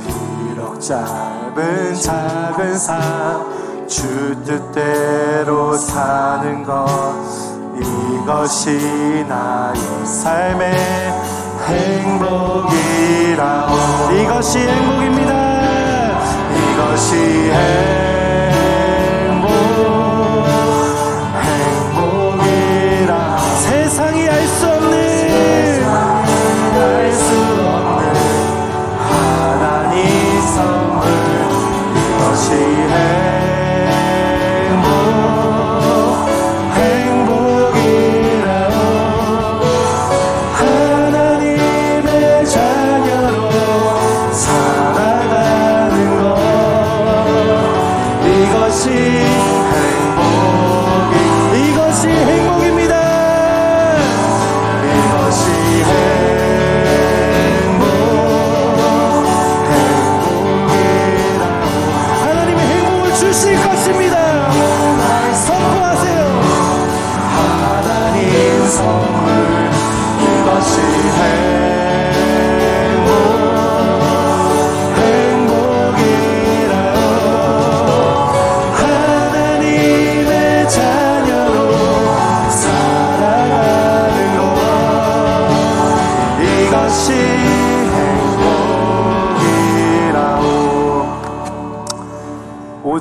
[0.06, 3.54] 비록 짧은 작은 삶
[3.88, 7.53] 주 뜻대로 사는 것
[8.24, 10.74] 이것이 나의 삶의
[11.68, 13.42] 행복이라.
[14.14, 15.34] 이것이 행복입니다.
[16.56, 17.52] 이것이
[19.12, 19.50] 행복
[21.92, 23.12] 행복이라.
[23.60, 24.94] 세상이 알 수 없는
[26.80, 27.28] 알 수
[27.60, 28.04] 없는
[29.00, 30.00] 하나님
[30.56, 31.04] 선물.
[31.98, 32.48] 이것이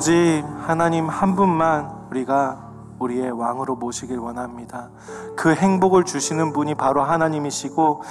[0.03, 4.89] 행복 하나님 한 분만 우리가 우리의 왕으로 모시길 원합니다.
[5.37, 8.01] 그 행복을 주시는 분이 바로 하나님이시고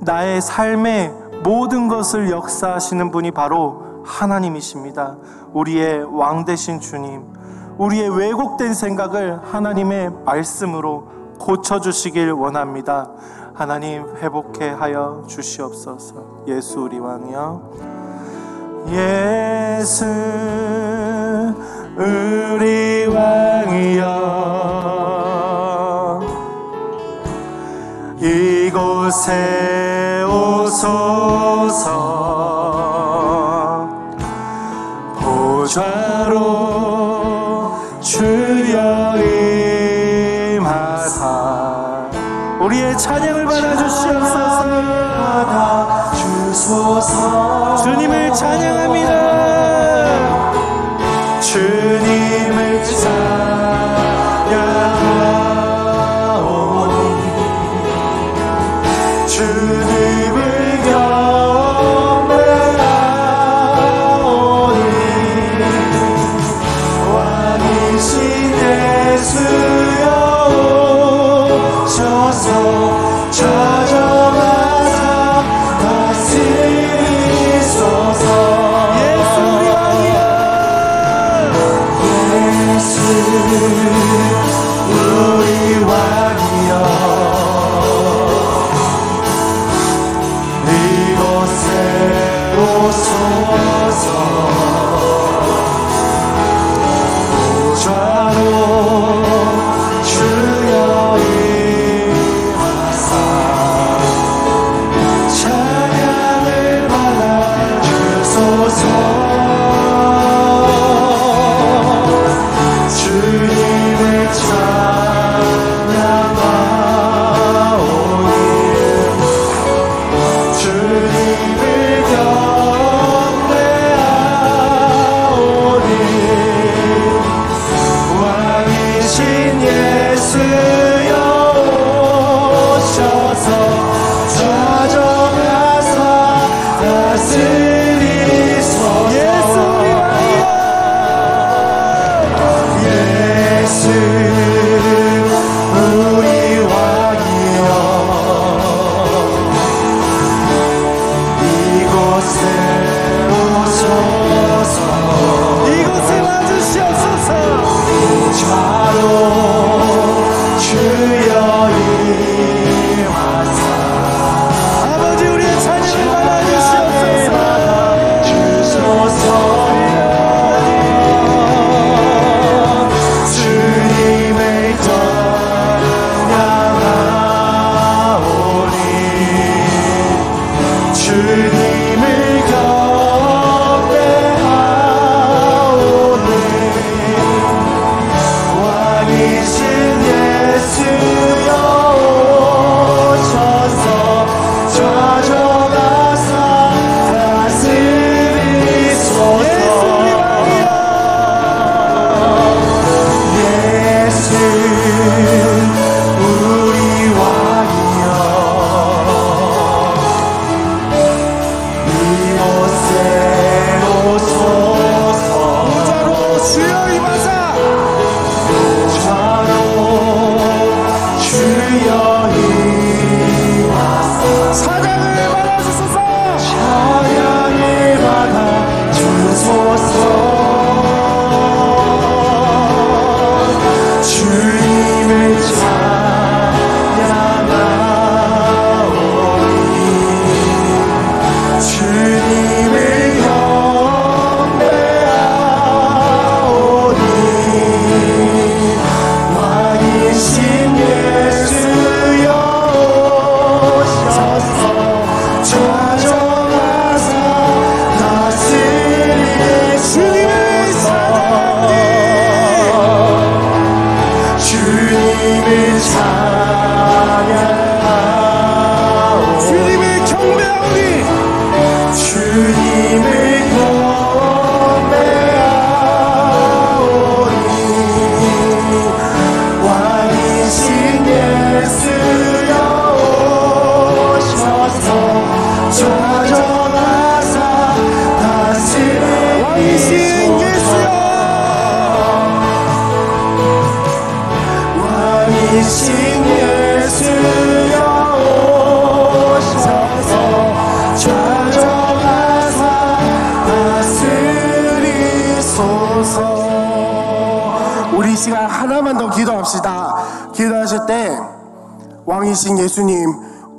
[0.00, 1.12] 나의 삶의
[1.44, 5.16] 모든 것을 역사하시는 분이 바로 하나님이십니다.
[5.52, 7.22] 우리의 왕 되신 주님,
[7.76, 13.10] 우리의 왜곡된 생각을 하나님의 말씀으로 고쳐주시길 원합니다.
[13.52, 16.44] 하나님 회복해 하여 주시옵소서.
[16.46, 17.91] 예수 우리 왕이여.
[18.88, 20.04] 예수
[21.96, 24.02] 우리 왕이여
[28.20, 31.92] 이곳에 오소서
[35.20, 36.51] 보좌로
[48.34, 49.21] 찬양합니다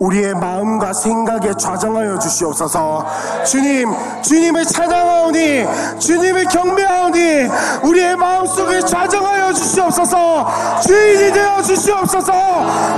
[0.04, 3.06] 우리의 마음과 생각에 좌정하여 주시옵소서.
[3.46, 3.90] 주님,
[4.22, 5.66] 주님을 찬양하오니,
[6.00, 7.48] 주님을 경배하오니,
[7.84, 10.82] 우리의 마음속에 좌정하여 주시옵소서.
[10.86, 12.34] 주인이 되어 주시옵소서.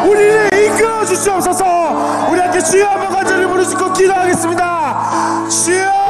[0.07, 2.29] 우리를 이끌어 주시옵소서.
[2.31, 5.47] 우리 함께 주여 한번 간절히 부르시고 기도하겠습니다.
[5.47, 6.04] 주여!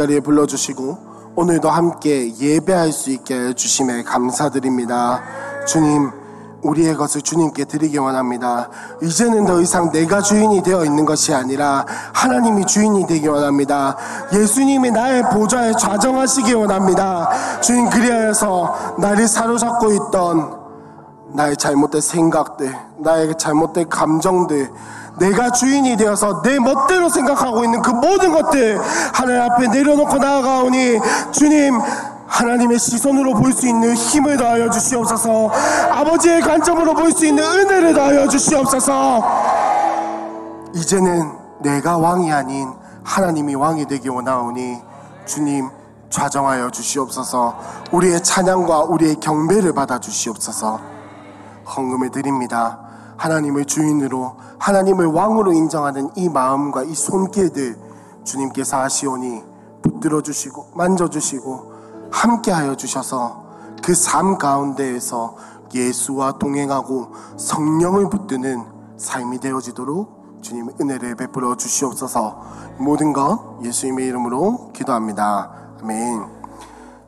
[0.00, 0.98] 자리에 불러주시고
[1.36, 5.22] 오늘도 함께 예배할 수 있게 주심에 감사드립니다.
[5.66, 6.10] 주님,
[6.62, 8.70] 우리의 것을 주님께 드리기 원합니다.
[9.02, 11.84] 이제는 더 이상 내가 주인이 되어 있는 것이 아니라
[12.14, 13.96] 하나님이 주인이 되기 원합니다.
[14.32, 17.60] 예수님이 나의 보좌에 좌정하시기 원합니다.
[17.60, 20.60] 주님, 그리하여서 나를 사로잡고 있던
[21.34, 24.70] 나의 잘못된 생각들, 나의 잘못된 감정들,
[25.20, 28.80] 내가 주인이 되어서 내 멋대로 생각하고 있는 그 모든 것들
[29.12, 30.98] 하나님 앞에 내려놓고 나아가오니
[31.30, 31.78] 주님
[32.26, 35.50] 하나님의 시선으로 볼 수 있는 힘을 더하여 주시옵소서.
[35.92, 39.22] 아버지의 관점으로 볼 수 있는 은혜를 더하여 주시옵소서.
[40.74, 42.72] 이제는 내가 왕이 아닌
[43.04, 44.78] 하나님이 왕이 되기 원하오니
[45.26, 45.68] 주님
[46.08, 47.58] 좌정하여 주시옵소서.
[47.92, 50.80] 우리의 찬양과 우리의 경배를 받아 주시옵소서.
[51.76, 52.78] 헌금을 드립니다.
[53.20, 57.76] 하나님을 주인으로 하나님을 왕으로 인정하는 이 마음과 이 손길들
[58.24, 59.42] 주님께서 하시오니
[59.82, 61.72] 붙들어 주시고 만져 주시고
[62.10, 63.44] 함께하여 주셔서
[63.82, 65.36] 그 삶 가운데에서
[65.74, 68.64] 예수와 동행하고 성령을 붙드는
[68.96, 72.42] 삶이 되어지도록 주님 은혜를 베풀어 주시옵소서
[72.78, 75.50] 모든 것 예수님의 이름으로 기도합니다.
[75.82, 76.24] 아멘.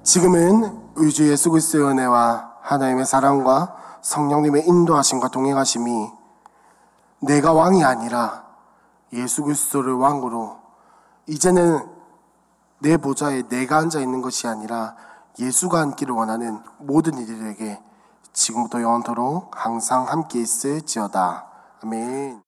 [0.02, 6.11] 지금은 의주 예수 그리스도의 은혜와 하나님의 사랑과 성령님의 인도하심과 동행하심이
[7.20, 8.45] 내가 왕이 아니라
[9.12, 10.59] 예수 그리스도를 왕으로
[11.27, 11.89] 이제는
[12.81, 14.97] 내 보좌에 내가 앉아 있는 것이 아니라
[15.39, 17.81] 예수가 앉기를 원하는 모든 이들에게
[18.33, 21.47] 지금부터 영원토록 항상 함께 있을지어다.
[21.83, 22.41] 아멘.